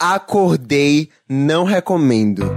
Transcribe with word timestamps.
Acordei, 0.00 1.10
não 1.28 1.64
recomendo. 1.64 2.56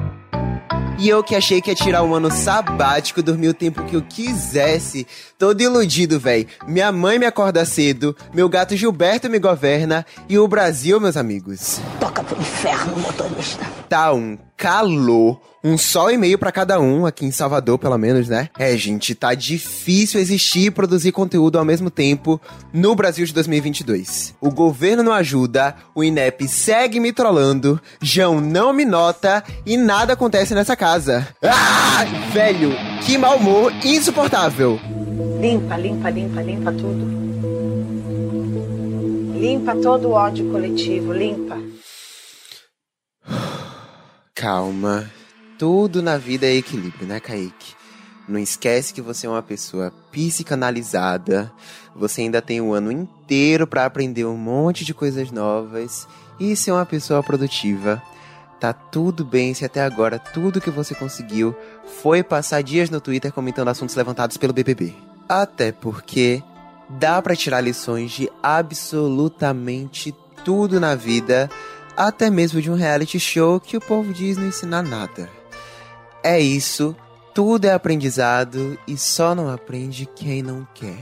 E 1.00 1.10
eu 1.10 1.24
que 1.24 1.36
achei 1.36 1.60
que 1.60 1.72
ia 1.72 1.76
tirar 1.76 2.04
um 2.04 2.14
ano 2.14 2.30
sabático, 2.30 3.24
dormir 3.24 3.48
o 3.48 3.54
tempo 3.56 3.84
que 3.86 3.96
eu 3.96 4.04
quisesse. 4.04 5.08
Todo 5.40 5.60
iludido, 5.60 6.20
véi. 6.20 6.48
Minha 6.68 6.92
mãe 6.92 7.18
me 7.18 7.26
acorda 7.26 7.66
cedo, 7.66 8.16
meu 8.32 8.48
gato 8.48 8.78
Gilberto 8.78 9.28
me 9.28 9.40
governa 9.40 10.06
e 10.30 10.38
o 10.38 10.48
Brasil, 10.48 11.00
meus 11.00 11.18
amigos. 11.18 11.82
Toca 12.00 12.24
pro 12.24 12.40
inferno, 12.40 12.96
motorista. 13.00 13.66
Tá 13.90 14.14
um 14.14 14.38
calor, 14.62 15.42
um 15.64 15.76
sol 15.76 16.12
e 16.12 16.18
meio 16.20 16.38
para 16.38 16.52
cada 16.52 16.80
um, 16.80 17.08
aqui 17.08 17.26
em 17.26 17.32
Salvador, 17.32 17.80
pelo 17.80 17.98
menos, 17.98 18.30
né? 18.30 18.48
É, 18.60 18.78
gente, 18.78 19.16
tá 19.16 19.34
difícil 19.34 20.22
existir 20.22 20.68
e 20.68 20.72
produzir 20.72 21.12
conteúdo 21.12 21.58
ao 21.58 21.66
mesmo 21.66 21.90
tempo 21.90 22.40
no 22.72 22.94
Brasil 22.94 23.26
de 23.26 23.34
2022. 23.34 24.36
O 24.40 24.52
governo 24.52 25.02
não 25.02 25.14
ajuda, 25.14 25.76
o 25.96 26.04
INEP 26.04 26.48
segue 26.48 27.00
me 27.00 27.12
trollando, 27.12 27.82
João 28.00 28.40
não 28.40 28.72
me 28.72 28.86
nota 28.86 29.44
e 29.66 29.76
nada 29.78 30.14
acontece 30.14 30.54
nessa 30.54 30.76
casa. 30.76 31.28
Ah! 31.44 32.06
Velho, 32.32 32.70
que 33.04 33.18
mau 33.18 33.38
humor 33.38 33.74
insuportável. 33.84 34.80
Limpa, 35.40 35.76
limpa, 35.76 36.10
limpa, 36.12 36.42
limpa 36.42 36.72
tudo. 36.72 37.22
Limpa 39.40 39.76
todo 39.78 40.10
o 40.10 40.12
ódio 40.12 40.52
coletivo, 40.52 41.12
limpa. 41.14 41.71
Calma. 44.34 45.12
Tudo 45.58 46.02
na 46.02 46.18
vida 46.18 46.46
é 46.48 46.56
equilíbrio, 46.56 47.06
né, 47.06 47.20
Kaique? 47.20 47.76
Não 48.28 48.40
esquece 48.40 48.94
que 48.94 49.02
você 49.02 49.28
é 49.28 49.30
uma 49.30 49.44
pessoa 49.44 49.92
psicanalizada. 50.12 51.52
Você 51.96 52.22
ainda 52.22 52.42
tem 52.42 52.62
o 52.62 52.74
ano 52.74 52.92
inteiro 52.92 53.68
para 53.68 53.86
aprender 53.86 54.26
um 54.26 54.38
monte 54.38 54.86
de 54.86 54.94
coisas 54.94 55.32
novas 55.32 56.08
e 56.40 56.56
ser 56.56 56.72
uma 56.72 56.86
pessoa 56.86 57.22
produtiva. 57.22 58.02
Tá 58.60 58.72
tudo 58.72 59.26
bem 59.26 59.54
se 59.54 59.66
até 59.66 59.82
agora 59.82 60.18
tudo 60.18 60.62
que 60.62 60.70
você 60.70 60.96
conseguiu 60.96 61.56
foi 62.02 62.24
passar 62.24 62.62
dias 62.62 62.90
no 62.90 63.02
Twitter 63.02 63.34
comentando 63.34 63.68
assuntos 63.68 63.96
levantados 63.96 64.38
pelo 64.38 64.54
BBB. 64.54 64.96
Até 65.28 65.72
porque 65.72 66.42
dá 66.88 67.22
para 67.22 67.36
tirar 67.36 67.60
lições 67.60 68.12
de 68.12 68.32
absolutamente 68.42 70.16
tudo 70.46 70.80
na 70.80 70.96
vida 70.96 71.50
até 72.08 72.30
mesmo 72.30 72.62
de 72.62 72.72
um 72.72 72.76
reality 72.76 73.20
show 73.20 73.60
que 73.60 73.78
o 73.78 73.82
povo 73.82 74.14
diz 74.14 74.38
não 74.38 74.48
ensinar 74.48 74.82
nada. 74.82 75.30
É 76.24 76.40
isso, 76.40 76.96
tudo 77.34 77.66
é 77.66 77.74
aprendizado 77.74 78.78
e 78.88 78.98
só 78.98 79.34
não 79.36 79.50
aprende 79.50 80.08
quem 80.16 80.42
não 80.42 80.68
quer. 80.74 80.98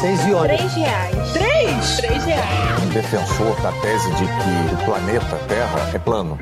Seis 0.00 0.26
e 0.26 0.32
olha. 0.32 0.56
Três 0.56 0.74
reais. 0.74 1.32
Três? 1.32 1.96
Três 1.96 2.24
reais. 2.24 2.82
Um 2.82 2.88
defensor 2.88 3.60
da 3.60 3.72
tese 3.72 4.10
de 4.12 4.24
que 4.24 4.74
o 4.74 4.84
planeta 4.84 5.36
Terra 5.48 5.90
é 5.94 5.98
plano. 5.98 6.38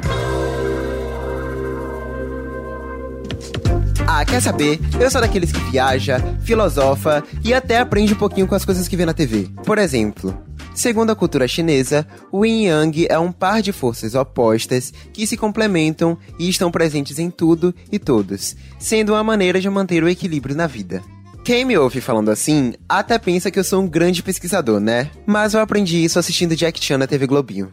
Ah, 4.06 4.24
quer 4.24 4.40
saber? 4.42 4.78
Eu 5.00 5.10
sou 5.10 5.20
daqueles 5.20 5.50
que 5.50 5.60
viaja, 5.70 6.20
filosofa 6.42 7.24
e 7.42 7.54
até 7.54 7.78
aprende 7.78 8.12
um 8.12 8.18
pouquinho 8.18 8.46
com 8.46 8.54
as 8.54 8.64
coisas 8.64 8.86
que 8.86 8.96
vê 8.96 9.06
na 9.06 9.14
TV. 9.14 9.48
Por 9.64 9.78
exemplo, 9.78 10.36
Segundo 10.74 11.10
a 11.10 11.16
cultura 11.16 11.46
chinesa, 11.46 12.06
o 12.30 12.46
yin 12.46 12.66
yang 12.66 13.06
é 13.08 13.18
um 13.18 13.30
par 13.30 13.60
de 13.60 13.72
forças 13.72 14.14
opostas 14.14 14.92
que 15.12 15.26
se 15.26 15.36
complementam 15.36 16.16
e 16.38 16.48
estão 16.48 16.70
presentes 16.70 17.18
em 17.18 17.30
tudo 17.30 17.74
e 17.90 17.98
todos, 17.98 18.56
sendo 18.78 19.12
uma 19.12 19.22
maneira 19.22 19.60
de 19.60 19.68
manter 19.68 20.02
o 20.02 20.08
equilíbrio 20.08 20.56
na 20.56 20.66
vida. 20.66 21.02
Quem 21.44 21.64
me 21.64 21.76
ouve 21.76 22.00
falando 22.00 22.30
assim 22.30 22.72
até 22.88 23.18
pensa 23.18 23.50
que 23.50 23.58
eu 23.58 23.64
sou 23.64 23.82
um 23.82 23.88
grande 23.88 24.22
pesquisador, 24.22 24.78
né? 24.78 25.10
Mas 25.26 25.54
eu 25.54 25.60
aprendi 25.60 26.02
isso 26.02 26.18
assistindo 26.18 26.54
Jack 26.54 26.82
Chan 26.82 26.98
na 26.98 27.06
TV 27.06 27.26
Globinho. 27.26 27.72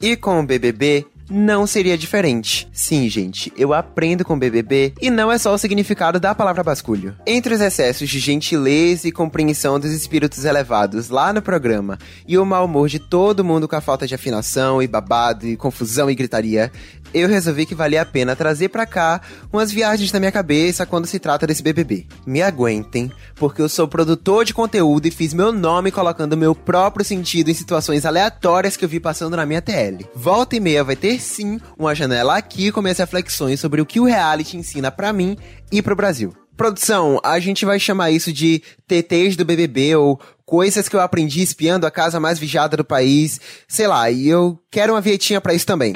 E 0.00 0.16
com 0.16 0.40
o 0.40 0.46
BBB, 0.46 1.06
não 1.30 1.66
seria 1.66 1.98
diferente. 1.98 2.68
Sim, 2.72 3.08
gente, 3.08 3.52
eu 3.56 3.72
aprendo 3.72 4.24
com 4.24 4.38
BBB 4.38 4.94
e 5.00 5.10
não 5.10 5.30
é 5.30 5.38
só 5.38 5.52
o 5.52 5.58
significado 5.58 6.18
da 6.18 6.34
palavra 6.34 6.62
basculho. 6.62 7.16
Entre 7.26 7.54
os 7.54 7.60
excessos 7.60 8.08
de 8.08 8.18
gentileza 8.18 9.08
e 9.08 9.12
compreensão 9.12 9.78
dos 9.78 9.92
espíritos 9.92 10.44
elevados 10.44 11.08
lá 11.08 11.32
no 11.32 11.42
programa 11.42 11.98
e 12.26 12.38
o 12.38 12.44
mau 12.44 12.64
humor 12.64 12.88
de 12.88 12.98
todo 12.98 13.44
mundo 13.44 13.68
com 13.68 13.76
a 13.76 13.80
falta 13.80 14.06
de 14.06 14.14
afinação 14.14 14.82
e 14.82 14.86
babado 14.86 15.46
e 15.46 15.56
confusão 15.56 16.10
e 16.10 16.14
gritaria, 16.14 16.70
eu 17.12 17.28
resolvi 17.28 17.66
que 17.66 17.74
valia 17.74 18.02
a 18.02 18.06
pena 18.06 18.36
trazer 18.36 18.68
pra 18.68 18.86
cá 18.86 19.20
umas 19.52 19.70
viagens 19.70 20.12
na 20.12 20.18
minha 20.18 20.32
cabeça 20.32 20.86
quando 20.86 21.06
se 21.06 21.18
trata 21.18 21.46
desse 21.46 21.62
BBB. 21.62 22.06
Me 22.26 22.42
aguentem, 22.42 23.10
porque 23.34 23.62
eu 23.62 23.68
sou 23.68 23.88
produtor 23.88 24.44
de 24.44 24.54
conteúdo 24.54 25.06
e 25.06 25.10
fiz 25.10 25.32
meu 25.32 25.52
nome 25.52 25.90
colocando 25.90 26.36
meu 26.36 26.54
próprio 26.54 27.04
sentido 27.04 27.50
em 27.50 27.54
situações 27.54 28.04
aleatórias 28.04 28.76
que 28.76 28.84
eu 28.84 28.88
vi 28.88 29.00
passando 29.00 29.36
na 29.36 29.46
minha 29.46 29.62
TL. 29.62 30.06
Volta 30.14 30.56
e 30.56 30.60
meia 30.60 30.84
vai 30.84 30.96
ter 30.96 31.20
sim 31.20 31.60
uma 31.78 31.94
janela 31.94 32.36
aqui 32.36 32.70
com 32.72 32.82
minhas 32.82 32.98
reflexões 32.98 33.60
sobre 33.60 33.80
o 33.80 33.86
que 33.86 34.00
o 34.00 34.04
reality 34.04 34.56
ensina 34.56 34.90
para 34.90 35.12
mim 35.12 35.36
e 35.70 35.82
pro 35.82 35.96
Brasil. 35.96 36.34
Produção, 36.56 37.20
a 37.22 37.38
gente 37.38 37.64
vai 37.64 37.78
chamar 37.78 38.10
isso 38.10 38.32
de 38.32 38.60
TTs 38.88 39.36
do 39.36 39.44
BBB 39.44 39.94
ou 39.94 40.20
coisas 40.44 40.88
que 40.88 40.96
eu 40.96 41.00
aprendi 41.00 41.40
espiando 41.40 41.86
a 41.86 41.90
casa 41.90 42.18
mais 42.18 42.36
vigiada 42.36 42.76
do 42.76 42.84
país, 42.84 43.40
sei 43.68 43.86
lá, 43.86 44.10
e 44.10 44.26
eu 44.26 44.58
quero 44.68 44.92
uma 44.92 45.00
vietinha 45.00 45.40
para 45.40 45.54
isso 45.54 45.64
também. 45.64 45.94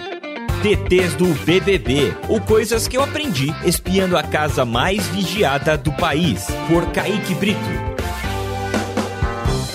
TTs 0.63 1.15
do 1.17 1.27
BBB, 1.45 2.15
ou 2.29 2.41
coisas 2.41 2.87
que 2.87 2.97
eu 2.97 3.03
aprendi 3.03 3.53
espiando 3.65 4.17
a 4.17 4.23
casa 4.23 4.65
mais 4.65 5.05
vigiada 5.09 5.77
do 5.77 5.91
país, 5.91 6.47
por 6.69 6.87
Kaique 6.93 7.35
Brito. 7.35 7.59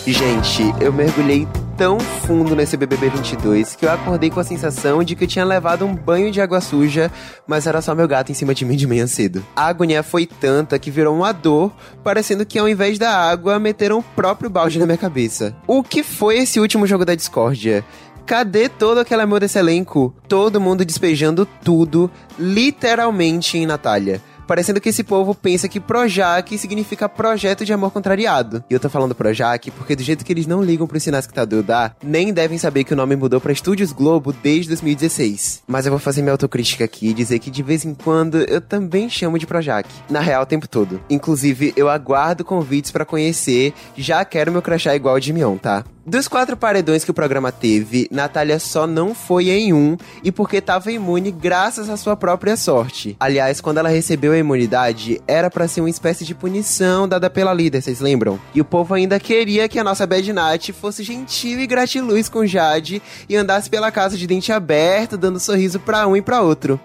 Gente, 0.06 0.64
eu 0.80 0.94
mergulhei 0.94 1.46
tão 1.78 2.00
fundo 2.00 2.56
nesse 2.56 2.76
BBB 2.76 3.10
22 3.10 3.76
que 3.76 3.86
eu 3.86 3.92
acordei 3.92 4.32
com 4.32 4.40
a 4.40 4.44
sensação 4.44 5.04
de 5.04 5.16
que 5.16 5.26
eu 5.26 5.28
tinha 5.28 5.46
levado 5.46 5.86
um 5.86 5.94
banho 5.94 6.32
de 6.32 6.40
água 6.42 6.60
suja, 6.60 7.12
mas 7.46 7.68
era 7.68 7.82
só 7.82 7.94
meu 7.94 8.08
gato 8.08 8.32
em 8.32 8.36
cima 8.36 8.56
de 8.56 8.64
mim 8.64 8.76
de 8.76 8.88
manhã 8.88 9.06
cedo. 9.06 9.46
A 9.56 9.68
agonia 9.68 10.02
foi 10.02 10.26
tanta 10.26 10.80
que 10.80 10.90
virou 10.90 11.16
uma 11.16 11.34
dor, 11.34 11.72
parecendo 12.04 12.46
que 12.46 12.58
ao 12.58 12.68
invés 12.68 12.98
da 12.98 13.12
água, 13.12 13.60
meteram 13.60 14.00
o 14.00 14.04
próprio 14.04 14.50
balde 14.50 14.80
na 14.80 14.86
minha 14.86 14.98
cabeça. 14.98 15.54
O 15.68 15.84
que 15.84 16.02
foi 16.02 16.38
esse 16.38 16.60
último 16.60 16.88
jogo 16.88 17.04
da 17.04 17.14
discórdia? 17.14 17.86
Cadê 18.28 18.68
todo 18.68 18.98
aquele 18.98 19.22
amor 19.22 19.40
desse 19.40 19.58
elenco? 19.58 20.14
Todo 20.28 20.60
mundo 20.60 20.84
despejando 20.84 21.46
tudo, 21.64 22.12
literalmente, 22.38 23.58
em 23.58 23.66
Natália. 23.66 24.22
Parecendo 24.46 24.82
que 24.82 24.90
esse 24.90 25.02
povo 25.02 25.34
pensa 25.34 25.70
que 25.70 25.80
Projac 25.80 26.58
significa 26.58 27.08
projeto 27.08 27.64
de 27.64 27.72
amor 27.72 27.92
contrariado. 27.92 28.62
E 28.70 28.74
eu 28.74 28.82
tô 28.82 28.90
falando 28.90 29.16
Projac 29.16 29.72
porque 29.72 29.96
do 29.96 30.04
jeito 30.04 30.26
que 30.26 30.34
eles 30.34 30.46
não 30.46 30.62
ligam 30.62 30.88
pros 30.88 31.04
sinais 31.04 31.26
que 31.26 31.34
Tadeu 31.34 31.64
dá, 31.64 31.96
nem 32.04 32.34
devem 32.34 32.58
saber 32.58 32.84
que 32.84 32.94
o 32.94 32.98
nome 32.98 33.16
mudou 33.16 33.40
pra 33.40 33.54
Estúdios 33.54 33.94
Globo 33.94 34.34
desde 34.34 34.68
2016. 34.70 35.64
Mas 35.66 35.86
eu 35.86 35.92
vou 35.94 36.00
fazer 36.00 36.22
minha 36.22 36.34
autocrítica 36.34 36.84
aqui 36.84 37.08
e 37.08 37.14
dizer 37.14 37.40
que 37.40 37.50
de 37.50 37.64
vez 37.64 37.86
em 37.86 37.94
quando 37.94 38.40
eu 38.40 38.60
também 38.60 39.10
chamo 39.10 39.40
de 39.40 39.48
Projac. 39.48 39.88
Na 40.10 40.20
real, 40.20 40.44
o 40.44 40.46
tempo 40.46 40.68
todo. 40.68 41.00
Inclusive, 41.10 41.74
eu 41.78 41.88
aguardo 41.88 42.44
convites 42.44 42.92
para 42.92 43.06
conhecer, 43.06 43.74
já 43.96 44.26
quero 44.26 44.52
meu 44.52 44.62
crachá 44.62 44.94
igual 44.94 45.18
de 45.18 45.32
Mion, 45.32 45.58
tá? 45.58 45.86
Dos 46.10 46.26
quatro 46.26 46.56
paredões 46.56 47.04
que 47.04 47.12
o 47.12 47.14
programa 47.14 47.52
teve, 47.52 48.08
Natália 48.10 48.60
só 48.60 48.88
não 48.88 49.14
foi 49.14 49.50
em 49.50 49.74
um 49.74 49.98
e 50.24 50.32
porque 50.32 50.62
tava 50.62 50.90
imune 50.90 51.32
graças 51.32 51.90
à 51.90 51.98
sua 51.98 52.16
própria 52.16 52.56
sorte. 52.56 53.18
Aliás, 53.20 53.60
quando 53.60 53.80
ela 53.80 53.90
recebeu 53.90 54.32
a 54.32 54.38
imunidade, 54.38 55.20
era 55.28 55.50
para 55.50 55.68
ser 55.68 55.82
uma 55.82 55.90
espécie 55.90 56.24
de 56.24 56.34
punição 56.34 57.10
dada 57.10 57.30
pela 57.30 57.54
líder, 57.54 57.82
vocês 57.82 58.00
lembram? 58.00 58.40
E 58.56 58.62
o 58.62 58.66
povo 58.66 58.94
ainda 58.94 59.20
queria 59.20 59.68
que 59.68 59.78
a 59.78 59.84
nossa 59.84 60.08
Bad 60.08 60.32
Night 60.32 60.72
fosse 60.72 61.04
gentil 61.04 61.60
e 61.60 61.68
gratiluz 61.68 62.30
com 62.30 62.46
Jade 62.46 63.02
e 63.28 63.36
andasse 63.36 63.70
pela 63.70 63.92
casa 63.92 64.18
de 64.18 64.26
dente 64.26 64.54
aberto, 64.54 65.18
dando 65.18 65.42
sorriso 65.42 65.78
para 65.78 66.08
um 66.08 66.16
e 66.16 66.22
para 66.22 66.42
outro. 66.42 66.80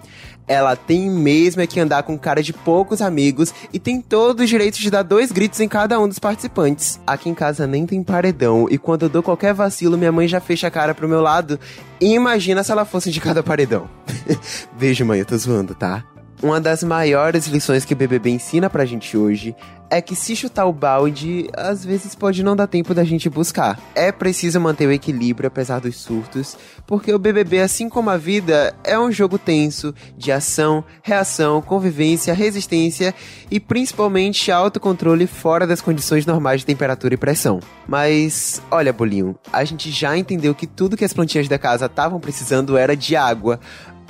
Ela 0.47 0.77
tem 0.77 1.11
mesmo 1.11 1.63
é 1.63 1.67
que 1.67 1.81
andar 1.81 2.03
com 2.03 2.19
cara 2.19 2.43
de 2.43 2.53
poucos 2.53 3.01
amigos 3.01 3.55
e 3.73 3.79
tem 3.79 4.01
todos 4.01 4.45
os 4.45 4.51
direitos 4.51 4.81
de 4.81 4.91
dar 4.91 5.03
dois 5.03 5.31
gritos 5.33 5.61
em 5.61 5.69
cada 5.69 5.99
um 6.01 6.09
dos 6.09 6.19
participantes. 6.19 7.01
Aqui 7.07 7.29
em 7.29 7.35
casa 7.35 7.67
nem 7.67 7.87
tem 7.87 8.03
paredão 8.03 8.67
e 8.71 8.79
quando 8.79 9.05
eu 9.05 9.09
dou 9.09 9.23
qualquer 9.23 9.55
vacilo, 9.55 9.99
minha 9.99 10.13
mãe 10.13 10.29
já 10.29 10.41
fecha 10.41 10.67
a 10.67 10.71
cara 10.71 10.95
pro 10.95 11.09
meu 11.09 11.21
lado 11.21 11.59
e 12.01 12.13
imagina 12.15 12.63
se 12.63 12.73
ela 12.73 12.85
fosse 12.85 13.11
de 13.11 13.21
cada 13.21 13.43
paredão. 13.43 13.89
Beijo, 14.79 15.05
mãe, 15.05 15.21
eu 15.21 15.27
tô 15.27 15.37
zoando, 15.37 15.75
tá? 15.75 16.05
Uma 16.43 16.61
das 16.61 16.83
maiores 16.83 17.47
lições 17.47 17.85
que 17.85 17.93
o 17.93 17.97
BBB 17.97 18.31
ensina 18.31 18.69
pra 18.69 18.85
gente 18.85 19.17
hoje 19.17 19.55
é 19.93 20.01
que 20.01 20.17
se 20.17 20.35
chutar 20.35 20.65
o 20.65 20.73
balde, 20.73 21.51
às 21.55 21.85
vezes 21.85 22.15
pode 22.15 22.43
não 22.43 22.57
dar 22.57 22.67
tempo 22.67 22.95
da 22.95 23.05
gente 23.05 23.29
buscar. 23.29 23.79
É 23.95 24.11
preciso 24.11 24.59
manter 24.59 24.87
o 24.87 24.93
equilíbrio 24.93 25.49
apesar 25.49 25.81
dos 25.81 25.97
surtos, 25.97 26.57
porque 26.87 27.13
o 27.13 27.19
BBB, 27.19 27.61
assim 27.61 27.91
como 27.91 28.09
a 28.09 28.17
vida, 28.17 28.75
é 28.83 28.99
um 28.99 29.13
jogo 29.13 29.39
tenso 29.39 29.95
de 30.17 30.33
ação, 30.33 30.83
reação, 31.03 31.61
convivência, 31.61 32.33
resistência 32.33 33.15
e 33.51 33.61
principalmente 33.61 34.51
autocontrole 34.51 35.27
fora 35.27 35.67
das 35.67 35.83
condições 35.83 36.25
normais 36.25 36.61
de 36.61 36.67
temperatura 36.67 37.13
e 37.13 37.19
pressão. 37.19 37.61
Mas, 37.87 38.63
olha, 38.71 38.95
Bolinho, 38.95 39.39
a 39.53 39.63
gente 39.63 39.91
já 39.91 40.17
entendeu 40.17 40.55
que 40.55 40.67
tudo 40.67 40.97
que 40.97 41.05
as 41.05 41.13
plantinhas 41.13 41.49
da 41.49 41.59
casa 41.59 41.85
estavam 41.85 42.19
precisando 42.19 42.79
era 42.79 42.97
de 42.97 43.15
água. 43.15 43.61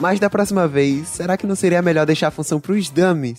Mas 0.02 0.19
da 0.19 0.28
próxima 0.28 0.66
vez, 0.66 1.06
será 1.06 1.37
que 1.37 1.46
não 1.46 1.54
seria 1.54 1.81
melhor 1.81 2.04
deixar 2.04 2.26
a 2.26 2.31
função 2.32 2.58
pros 2.58 2.90
dummies? 2.90 3.38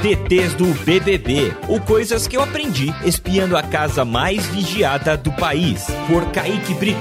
DTs 0.00 0.54
do 0.54 0.64
BBB, 0.82 1.52
o 1.68 1.78
Coisas 1.78 2.26
que 2.26 2.38
eu 2.38 2.42
aprendi 2.42 2.86
espiando 3.04 3.54
a 3.54 3.62
casa 3.62 4.02
mais 4.02 4.46
vigiada 4.46 5.14
do 5.14 5.30
país, 5.32 5.84
por 6.06 6.24
Kaique 6.32 6.72
Brito. 6.72 6.98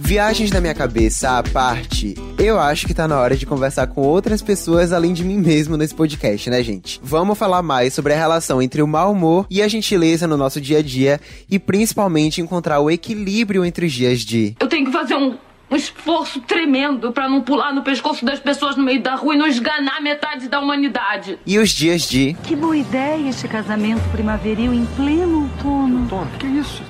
Viagens 0.00 0.52
da 0.52 0.60
minha 0.60 0.72
cabeça 0.72 1.36
à 1.36 1.42
parte, 1.42 2.14
eu 2.38 2.60
acho 2.60 2.86
que 2.86 2.94
tá 2.94 3.08
na 3.08 3.18
hora 3.18 3.36
de 3.36 3.44
conversar 3.44 3.88
com 3.88 4.00
outras 4.00 4.40
pessoas 4.40 4.92
além 4.92 5.12
de 5.12 5.24
mim 5.24 5.36
mesmo 5.36 5.76
nesse 5.76 5.96
podcast, 5.96 6.48
né, 6.48 6.62
gente? 6.62 7.00
Vamos 7.02 7.36
falar 7.36 7.60
mais 7.60 7.92
sobre 7.92 8.12
a 8.12 8.16
relação 8.16 8.62
entre 8.62 8.80
o 8.80 8.86
mau 8.86 9.10
humor 9.10 9.48
e 9.50 9.60
a 9.60 9.66
gentileza 9.66 10.28
no 10.28 10.36
nosso 10.36 10.60
dia 10.60 10.78
a 10.78 10.82
dia 10.82 11.20
e 11.50 11.58
principalmente 11.58 12.40
encontrar 12.40 12.78
o 12.78 12.88
equilíbrio 12.88 13.64
entre 13.64 13.86
os 13.86 13.92
dias 13.92 14.20
de. 14.20 14.54
Eu 14.60 14.68
tenho 14.68 14.86
que 14.86 14.92
fazer 14.92 15.16
um, 15.16 15.36
um 15.70 15.76
esforço 15.76 16.40
tremendo 16.40 17.12
pra 17.12 17.28
não 17.28 17.42
pular 17.42 17.72
no 17.72 17.82
pescoço 17.82 18.24
das 18.24 18.38
pessoas 18.38 18.76
no 18.76 18.82
meio 18.82 19.02
da 19.02 19.14
rua 19.14 19.34
e 19.34 19.38
não 19.38 19.46
esganar 19.46 20.00
metade 20.00 20.48
da 20.48 20.60
humanidade. 20.60 21.38
E 21.46 21.58
os 21.58 21.70
dias 21.70 22.02
de. 22.02 22.34
Que 22.44 22.56
boa 22.56 22.76
ideia 22.76 23.28
este 23.28 23.46
casamento 23.46 24.02
primaveril 24.10 24.72
em 24.72 24.86
pleno 24.96 25.42
outono. 25.42 26.02
Outono, 26.02 26.30
que 26.38 26.46
isso? 26.46 26.82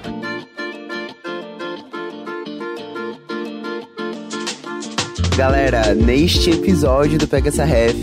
Galera, 5.38 5.94
neste 5.94 6.50
episódio 6.50 7.16
do 7.16 7.28
Pega 7.28 7.48
essa 7.48 7.64
Ref, 7.64 7.94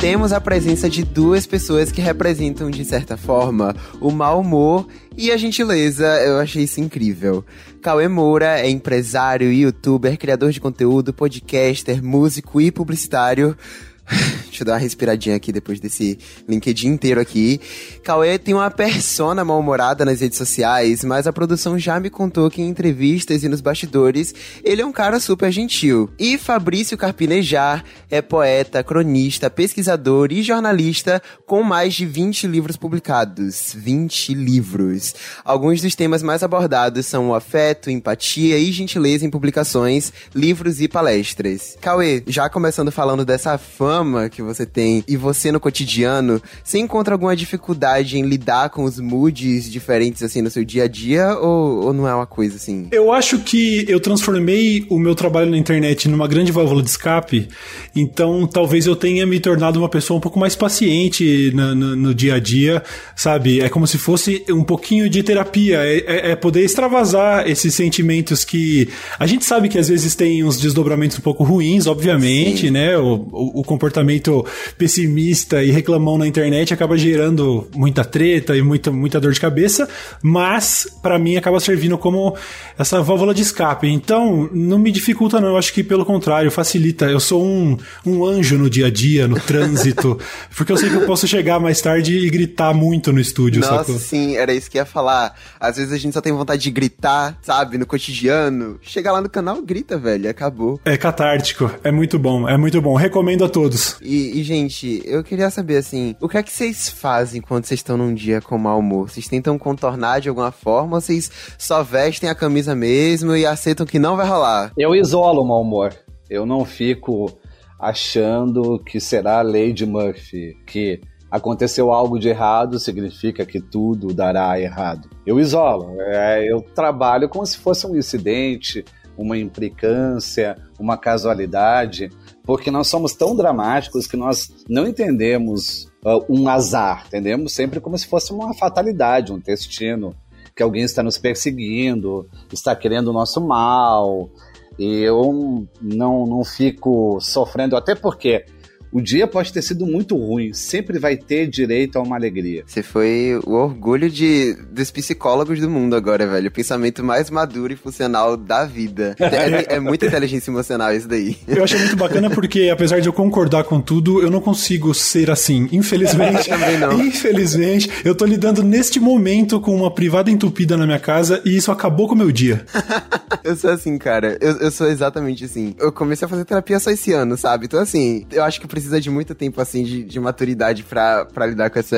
temos 0.00 0.32
a 0.32 0.40
presença 0.40 0.90
de 0.90 1.04
duas 1.04 1.46
pessoas 1.46 1.92
que 1.92 2.00
representam, 2.00 2.68
de 2.68 2.84
certa 2.84 3.16
forma, 3.16 3.72
o 4.00 4.10
mau 4.10 4.40
humor 4.40 4.88
e 5.16 5.30
a 5.30 5.36
gentileza. 5.36 6.04
Eu 6.04 6.40
achei 6.40 6.64
isso 6.64 6.80
incrível. 6.80 7.44
Cauê 7.80 8.08
Moura 8.08 8.58
é 8.58 8.68
empresário, 8.68 9.52
youtuber, 9.52 10.18
criador 10.18 10.50
de 10.50 10.60
conteúdo, 10.60 11.14
podcaster, 11.14 12.02
músico 12.02 12.60
e 12.60 12.72
publicitário. 12.72 13.56
Deixa 14.62 14.64
eu 14.64 14.66
dar 14.66 14.72
uma 14.74 14.78
respiradinha 14.78 15.34
aqui 15.34 15.50
depois 15.50 15.80
desse 15.80 16.18
LinkedIn 16.48 16.88
inteiro 16.88 17.20
aqui. 17.20 17.60
Cauê 18.04 18.38
tem 18.38 18.54
uma 18.54 18.70
persona 18.70 19.44
mal-humorada 19.44 20.04
nas 20.04 20.20
redes 20.20 20.38
sociais, 20.38 21.02
mas 21.02 21.26
a 21.26 21.32
produção 21.32 21.76
já 21.78 21.98
me 21.98 22.08
contou 22.08 22.48
que 22.48 22.62
em 22.62 22.68
entrevistas 22.68 23.42
e 23.42 23.48
nos 23.48 23.60
bastidores 23.60 24.32
ele 24.62 24.82
é 24.82 24.86
um 24.86 24.92
cara 24.92 25.18
super 25.18 25.50
gentil. 25.50 26.08
E 26.18 26.38
Fabrício 26.38 26.96
Carpinejar 26.96 27.84
é 28.08 28.22
poeta, 28.22 28.84
cronista, 28.84 29.50
pesquisador 29.50 30.30
e 30.30 30.42
jornalista 30.42 31.20
com 31.44 31.62
mais 31.62 31.94
de 31.94 32.06
20 32.06 32.46
livros 32.46 32.76
publicados. 32.76 33.74
20 33.74 34.34
livros. 34.34 35.14
Alguns 35.44 35.80
dos 35.80 35.96
temas 35.96 36.22
mais 36.22 36.44
abordados 36.44 37.06
são 37.06 37.30
o 37.30 37.34
afeto, 37.34 37.90
empatia 37.90 38.58
e 38.58 38.70
gentileza 38.70 39.26
em 39.26 39.30
publicações, 39.30 40.12
livros 40.32 40.80
e 40.80 40.86
palestras. 40.86 41.76
Cauê, 41.80 42.22
já 42.28 42.48
começando 42.48 42.92
falando 42.92 43.24
dessa 43.24 43.58
fama 43.58 44.28
que 44.28 44.42
você 44.42 44.51
tem 44.66 45.04
e 45.06 45.16
você 45.16 45.50
no 45.50 45.60
cotidiano, 45.60 46.40
você 46.62 46.78
encontra 46.78 47.14
alguma 47.14 47.34
dificuldade 47.34 48.18
em 48.18 48.22
lidar 48.22 48.70
com 48.70 48.84
os 48.84 48.98
moods 48.98 49.70
diferentes 49.70 50.22
assim 50.22 50.42
no 50.42 50.50
seu 50.50 50.64
dia 50.64 50.84
a 50.84 50.88
dia 50.88 51.36
ou, 51.38 51.86
ou 51.86 51.92
não 51.92 52.06
é 52.06 52.14
uma 52.14 52.26
coisa 52.26 52.56
assim? 52.56 52.88
Eu 52.90 53.12
acho 53.12 53.38
que 53.38 53.84
eu 53.88 54.00
transformei 54.00 54.86
o 54.88 54.98
meu 54.98 55.14
trabalho 55.14 55.50
na 55.50 55.58
internet 55.58 56.08
numa 56.08 56.26
grande 56.26 56.52
válvula 56.52 56.82
de 56.82 56.88
escape, 56.88 57.48
então 57.94 58.46
talvez 58.46 58.86
eu 58.86 58.96
tenha 58.96 59.26
me 59.26 59.40
tornado 59.40 59.78
uma 59.78 59.88
pessoa 59.88 60.18
um 60.18 60.20
pouco 60.20 60.38
mais 60.38 60.54
paciente 60.54 61.50
no, 61.54 61.74
no, 61.74 61.96
no 61.96 62.14
dia 62.14 62.34
a 62.34 62.38
dia, 62.38 62.82
sabe? 63.16 63.60
É 63.60 63.68
como 63.68 63.86
se 63.86 63.98
fosse 63.98 64.44
um 64.50 64.64
pouquinho 64.64 65.08
de 65.08 65.22
terapia, 65.22 65.78
é, 65.84 65.98
é, 65.98 66.30
é 66.32 66.36
poder 66.36 66.64
extravasar 66.64 67.48
esses 67.48 67.74
sentimentos 67.74 68.44
que 68.44 68.88
a 69.18 69.26
gente 69.26 69.44
sabe 69.44 69.68
que 69.68 69.78
às 69.78 69.88
vezes 69.88 70.14
tem 70.14 70.44
uns 70.44 70.58
desdobramentos 70.58 71.18
um 71.18 71.22
pouco 71.22 71.44
ruins, 71.44 71.86
obviamente, 71.86 72.66
Sim. 72.66 72.70
né? 72.70 72.96
O, 72.98 73.26
o, 73.32 73.60
o 73.60 73.64
comportamento 73.64 74.31
pessimista 74.76 75.62
e 75.62 75.70
reclamão 75.70 76.18
na 76.18 76.26
internet 76.26 76.72
acaba 76.74 76.96
gerando 76.96 77.68
muita 77.74 78.04
treta 78.04 78.56
e 78.56 78.62
muita, 78.62 78.90
muita 78.90 79.20
dor 79.20 79.32
de 79.32 79.40
cabeça, 79.40 79.88
mas 80.22 80.86
para 81.02 81.18
mim 81.18 81.36
acaba 81.36 81.60
servindo 81.60 81.96
como 81.98 82.36
essa 82.78 83.02
válvula 83.02 83.34
de 83.34 83.42
escape. 83.42 83.86
Então, 83.88 84.48
não 84.52 84.78
me 84.78 84.90
dificulta 84.90 85.40
não, 85.40 85.48
eu 85.48 85.56
acho 85.56 85.72
que 85.72 85.82
pelo 85.82 86.04
contrário, 86.04 86.50
facilita. 86.50 87.06
Eu 87.06 87.20
sou 87.20 87.44
um, 87.44 87.76
um 88.04 88.24
anjo 88.24 88.56
no 88.56 88.70
dia 88.70 88.86
a 88.86 88.90
dia, 88.90 89.26
no 89.28 89.38
trânsito, 89.38 90.18
porque 90.56 90.72
eu 90.72 90.76
sei 90.76 90.90
que 90.90 90.96
eu 90.96 91.06
posso 91.06 91.26
chegar 91.26 91.58
mais 91.58 91.80
tarde 91.80 92.16
e 92.16 92.30
gritar 92.30 92.72
muito 92.72 93.12
no 93.12 93.20
estúdio, 93.20 93.60
Nossa, 93.60 93.78
sacou? 93.78 93.98
sim, 93.98 94.36
era 94.36 94.54
isso 94.54 94.70
que 94.70 94.78
ia 94.78 94.84
falar. 94.84 95.36
Às 95.58 95.76
vezes 95.76 95.92
a 95.92 95.98
gente 95.98 96.14
só 96.14 96.20
tem 96.20 96.32
vontade 96.32 96.62
de 96.62 96.70
gritar, 96.70 97.38
sabe, 97.42 97.78
no 97.78 97.86
cotidiano. 97.86 98.78
Chega 98.82 99.10
lá 99.12 99.20
no 99.20 99.28
canal, 99.28 99.60
grita, 99.62 99.98
velho, 99.98 100.28
acabou. 100.28 100.80
É 100.84 100.96
catártico, 100.96 101.70
é 101.82 101.90
muito 101.90 102.18
bom, 102.18 102.48
é 102.48 102.56
muito 102.56 102.80
bom. 102.80 102.94
Recomendo 102.94 103.44
a 103.44 103.48
todos. 103.48 103.96
E, 104.00 104.21
e, 104.22 104.42
gente, 104.42 105.02
eu 105.04 105.22
queria 105.24 105.50
saber, 105.50 105.76
assim, 105.76 106.14
o 106.20 106.28
que 106.28 106.38
é 106.38 106.42
que 106.42 106.52
vocês 106.52 106.88
fazem 106.88 107.40
quando 107.40 107.64
vocês 107.64 107.80
estão 107.80 107.96
num 107.96 108.14
dia 108.14 108.40
com 108.40 108.56
mau 108.58 108.78
humor? 108.78 109.10
Vocês 109.10 109.28
tentam 109.28 109.58
contornar 109.58 110.20
de 110.20 110.28
alguma 110.28 110.52
forma 110.52 110.96
ou 110.96 111.00
vocês 111.00 111.30
só 111.58 111.82
vestem 111.82 112.28
a 112.28 112.34
camisa 112.34 112.74
mesmo 112.74 113.34
e 113.34 113.44
aceitam 113.46 113.86
que 113.86 113.98
não 113.98 114.16
vai 114.16 114.26
rolar? 114.26 114.72
Eu 114.76 114.94
isolo 114.94 115.42
o 115.42 115.46
mau 115.46 115.62
humor. 115.62 115.94
Eu 116.28 116.46
não 116.46 116.64
fico 116.64 117.30
achando 117.78 118.78
que 118.78 119.00
será 119.00 119.40
a 119.40 119.42
lei 119.42 119.72
de 119.72 119.84
Murphy, 119.84 120.56
que 120.66 121.00
aconteceu 121.30 121.90
algo 121.90 122.18
de 122.18 122.28
errado 122.28 122.78
significa 122.78 123.44
que 123.44 123.60
tudo 123.60 124.12
dará 124.12 124.60
errado. 124.60 125.08
Eu 125.26 125.40
isolo, 125.40 126.00
é, 126.00 126.44
eu 126.44 126.60
trabalho 126.60 127.28
como 127.28 127.44
se 127.44 127.56
fosse 127.56 127.86
um 127.86 127.96
incidente, 127.96 128.84
uma 129.16 129.36
implicância, 129.36 130.56
uma 130.78 130.96
casualidade 130.96 132.10
porque 132.44 132.70
nós 132.70 132.88
somos 132.88 133.14
tão 133.14 133.36
dramáticos 133.36 134.06
que 134.06 134.16
nós 134.16 134.52
não 134.68 134.86
entendemos 134.86 135.84
uh, 136.04 136.24
um 136.28 136.48
azar, 136.48 137.04
entendemos 137.06 137.52
sempre 137.52 137.80
como 137.80 137.96
se 137.96 138.06
fosse 138.06 138.32
uma 138.32 138.52
fatalidade, 138.54 139.32
um 139.32 139.38
destino, 139.38 140.14
que 140.54 140.62
alguém 140.62 140.82
está 140.82 141.02
nos 141.02 141.18
perseguindo, 141.18 142.28
está 142.52 142.74
querendo 142.74 143.08
o 143.08 143.12
nosso 143.12 143.40
mal. 143.40 144.30
E 144.78 145.00
eu 145.00 145.66
não, 145.80 146.26
não 146.26 146.44
fico 146.44 147.18
sofrendo, 147.20 147.76
até 147.76 147.94
porque 147.94 148.44
o 148.92 149.00
dia 149.00 149.26
pode 149.26 149.52
ter 149.52 149.62
sido 149.62 149.86
muito 149.86 150.16
ruim, 150.16 150.52
sempre 150.52 150.98
vai 150.98 151.16
ter 151.16 151.46
direito 151.46 151.98
a 151.98 152.02
uma 152.02 152.14
alegria. 152.14 152.62
Você 152.66 152.82
foi 152.82 153.40
o 153.44 153.52
orgulho 153.52 154.10
de, 154.10 154.54
dos 154.70 154.90
psicólogos 154.90 155.58
do 155.58 155.70
mundo 155.70 155.96
agora, 155.96 156.26
velho. 156.26 156.48
O 156.48 156.52
pensamento 156.52 157.02
mais 157.02 157.30
maduro 157.30 157.72
e 157.72 157.76
funcional 157.76 158.36
da 158.36 158.66
vida. 158.66 159.16
É, 159.18 159.76
é 159.76 159.80
muita 159.80 160.06
inteligência 160.06 160.50
emocional 160.50 160.94
isso 160.94 161.08
daí. 161.08 161.38
Eu 161.48 161.64
achei 161.64 161.78
muito 161.78 161.96
bacana 161.96 162.28
porque, 162.28 162.68
apesar 162.70 163.00
de 163.00 163.08
eu 163.08 163.12
concordar 163.12 163.64
com 163.64 163.80
tudo, 163.80 164.22
eu 164.22 164.30
não 164.30 164.40
consigo 164.40 164.92
ser 164.92 165.30
assim. 165.30 165.68
Infelizmente. 165.72 166.48
Também 166.50 166.78
não. 166.78 167.00
Infelizmente, 167.00 167.90
eu 168.04 168.14
tô 168.14 168.26
lidando 168.26 168.62
neste 168.62 169.00
momento 169.00 169.58
com 169.60 169.74
uma 169.74 169.90
privada 169.90 170.30
entupida 170.30 170.76
na 170.76 170.84
minha 170.84 171.00
casa 171.00 171.40
e 171.44 171.56
isso 171.56 171.72
acabou 171.72 172.06
com 172.08 172.14
o 172.14 172.18
meu 172.18 172.30
dia. 172.30 172.66
eu 173.42 173.56
sou 173.56 173.70
assim, 173.70 173.96
cara. 173.96 174.36
Eu, 174.40 174.58
eu 174.58 174.70
sou 174.70 174.88
exatamente 174.88 175.44
assim. 175.44 175.74
Eu 175.78 175.90
comecei 175.90 176.26
a 176.26 176.28
fazer 176.28 176.44
terapia 176.44 176.78
só 176.78 176.90
esse 176.90 177.12
ano, 177.12 177.38
sabe? 177.38 177.64
Então, 177.64 177.80
assim, 177.80 178.26
eu 178.30 178.44
acho 178.44 178.60
que 178.60 178.66
precisa 178.82 179.00
de 179.00 179.10
muito 179.10 179.34
tempo, 179.34 179.60
assim, 179.60 179.84
de, 179.84 180.02
de 180.02 180.18
maturidade 180.18 180.82
pra, 180.82 181.24
pra 181.24 181.46
lidar 181.46 181.70
com, 181.70 181.78
essa, 181.78 181.96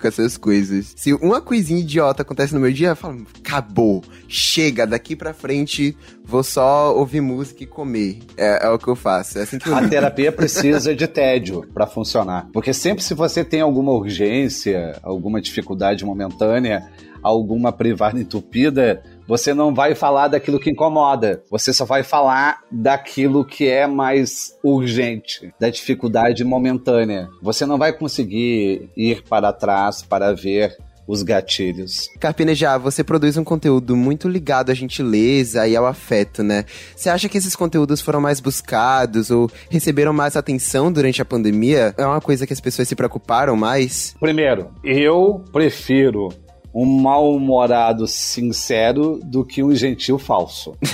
com 0.00 0.06
essas 0.06 0.36
coisas. 0.36 0.92
Se 0.94 1.14
uma 1.14 1.40
coisinha 1.40 1.80
idiota 1.80 2.22
acontece 2.22 2.54
no 2.54 2.60
meu 2.60 2.70
dia, 2.70 2.88
eu 2.88 2.96
falo, 2.96 3.26
acabou, 3.38 4.04
chega, 4.28 4.86
daqui 4.86 5.16
pra 5.16 5.32
frente 5.32 5.96
vou 6.24 6.42
só 6.42 6.94
ouvir 6.94 7.22
música 7.22 7.64
e 7.64 7.66
comer. 7.66 8.18
É, 8.36 8.66
é 8.66 8.68
o 8.68 8.78
que 8.78 8.88
eu 8.88 8.94
faço. 8.94 9.38
É 9.38 9.42
assim 9.42 9.58
que 9.58 9.68
eu... 9.68 9.74
A 9.74 9.88
terapia 9.88 10.30
precisa 10.32 10.94
de 10.94 11.06
tédio 11.06 11.66
para 11.72 11.86
funcionar. 11.86 12.48
Porque 12.52 12.74
sempre 12.74 13.02
se 13.02 13.14
você 13.14 13.42
tem 13.42 13.62
alguma 13.62 13.92
urgência, 13.92 14.98
alguma 15.02 15.40
dificuldade 15.40 16.04
momentânea, 16.04 16.86
alguma 17.22 17.72
privada 17.72 18.20
entupida, 18.20 19.02
você 19.28 19.52
não 19.52 19.74
vai 19.74 19.94
falar 19.94 20.28
daquilo 20.28 20.58
que 20.58 20.70
incomoda, 20.70 21.42
você 21.50 21.70
só 21.74 21.84
vai 21.84 22.02
falar 22.02 22.62
daquilo 22.72 23.44
que 23.44 23.68
é 23.68 23.86
mais 23.86 24.56
urgente, 24.64 25.52
da 25.60 25.68
dificuldade 25.68 26.42
momentânea. 26.44 27.28
Você 27.42 27.66
não 27.66 27.76
vai 27.76 27.92
conseguir 27.92 28.88
ir 28.96 29.22
para 29.28 29.52
trás 29.52 30.02
para 30.02 30.32
ver 30.32 30.74
os 31.06 31.22
gatilhos. 31.22 32.08
Carpinejar, 32.20 32.78
você 32.78 33.02
produz 33.02 33.36
um 33.36 33.44
conteúdo 33.44 33.96
muito 33.96 34.28
ligado 34.28 34.70
à 34.70 34.74
gentileza 34.74 35.66
e 35.66 35.74
ao 35.74 35.86
afeto, 35.86 36.42
né? 36.42 36.64
Você 36.94 37.08
acha 37.08 37.28
que 37.28 37.38
esses 37.38 37.56
conteúdos 37.56 38.00
foram 38.02 38.20
mais 38.20 38.40
buscados 38.40 39.30
ou 39.30 39.50
receberam 39.70 40.12
mais 40.12 40.36
atenção 40.36 40.92
durante 40.92 41.22
a 41.22 41.24
pandemia? 41.24 41.94
É 41.96 42.04
uma 42.04 42.20
coisa 42.20 42.46
que 42.46 42.52
as 42.52 42.60
pessoas 42.60 42.88
se 42.88 42.94
preocuparam 42.94 43.56
mais? 43.56 44.14
Primeiro, 44.20 44.70
eu 44.84 45.42
prefiro 45.50 46.28
um 46.74 46.84
mal-humorado 46.84 48.06
sincero 48.06 49.20
do 49.24 49.44
que 49.44 49.62
um 49.62 49.74
gentil 49.74 50.18
falso. 50.18 50.76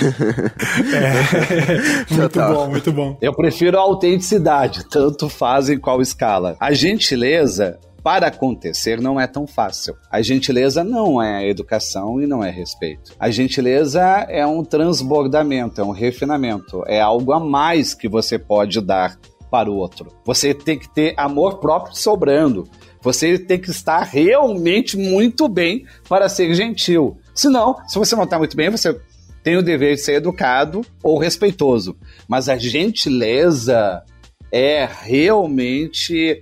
é, 2.09 2.13
muito 2.13 2.39
bom, 2.39 2.67
muito 2.69 2.91
bom. 2.91 3.17
Eu 3.21 3.33
prefiro 3.33 3.77
a 3.77 3.81
autenticidade, 3.81 4.85
tanto 4.89 5.29
faz 5.29 5.69
em 5.69 5.77
qual 5.77 6.01
escala. 6.01 6.55
A 6.59 6.73
gentileza 6.73 7.79
para 8.05 8.27
acontecer 8.27 9.01
não 9.01 9.19
é 9.19 9.25
tão 9.25 9.47
fácil. 9.47 9.95
A 10.11 10.21
gentileza 10.21 10.83
não 10.83 11.19
é 11.19 11.49
educação 11.49 12.21
e 12.21 12.27
não 12.27 12.43
é 12.43 12.51
respeito. 12.51 13.13
A 13.19 13.31
gentileza 13.31 13.99
é 14.29 14.45
um 14.45 14.63
transbordamento, 14.63 15.81
é 15.81 15.83
um 15.83 15.89
refinamento, 15.89 16.83
é 16.85 17.01
algo 17.01 17.33
a 17.33 17.39
mais 17.39 17.95
que 17.95 18.07
você 18.07 18.37
pode 18.37 18.79
dar 18.79 19.17
para 19.49 19.71
o 19.71 19.75
outro. 19.75 20.11
Você 20.23 20.53
tem 20.53 20.77
que 20.77 20.87
ter 20.87 21.15
amor 21.17 21.57
próprio 21.57 21.95
sobrando. 21.95 22.67
Você 23.05 23.37
tem 23.37 23.59
que 23.59 23.69
estar 23.69 24.01
realmente 24.01 24.97
muito 24.97 25.47
bem 25.47 25.85
para 26.09 26.27
ser 26.27 26.55
gentil. 26.55 27.19
Senão, 27.35 27.77
se 27.87 27.99
você 27.99 28.15
não 28.15 28.23
está 28.23 28.39
muito 28.39 28.57
bem, 28.57 28.71
você 28.71 28.99
tem 29.43 29.55
o 29.57 29.61
dever 29.61 29.93
de 29.93 30.01
ser 30.01 30.13
educado 30.13 30.83
ou 31.03 31.19
respeitoso. 31.19 31.95
Mas 32.27 32.49
a 32.49 32.57
gentileza 32.57 34.03
é 34.51 34.89
realmente 35.03 36.41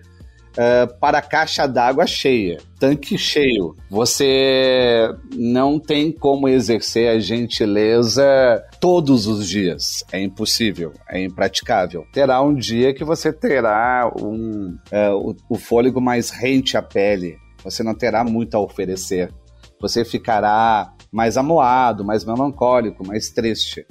uh, 0.53 0.99
para 0.99 1.21
caixa 1.21 1.67
d'água 1.67 2.05
cheia, 2.05 2.59
tanque 2.79 3.17
cheio. 3.17 3.75
Você 3.89 5.09
não 5.35 5.79
tem 5.79 6.11
como 6.11 6.47
exercer 6.47 7.09
a 7.09 7.19
gentileza 7.19 8.63
todos 8.79 9.27
os 9.27 9.47
dias. 9.47 10.03
É 10.11 10.21
impossível, 10.21 10.93
é 11.09 11.21
impraticável. 11.23 12.05
Terá 12.13 12.41
um 12.41 12.53
dia 12.53 12.93
que 12.93 13.03
você 13.03 13.31
terá 13.31 14.11
um, 14.19 14.77
uh, 14.91 15.29
o, 15.49 15.55
o 15.55 15.57
fôlego 15.57 16.01
mais 16.01 16.29
rente 16.29 16.77
à 16.77 16.81
pele. 16.81 17.37
Você 17.63 17.83
não 17.83 17.95
terá 17.95 18.23
muito 18.23 18.55
a 18.55 18.59
oferecer. 18.59 19.31
Você 19.79 20.05
ficará 20.05 20.93
mais 21.11 21.37
amoado, 21.37 22.03
mais 22.03 22.25
melancólico, 22.25 23.05
mais 23.05 23.29
triste 23.29 23.85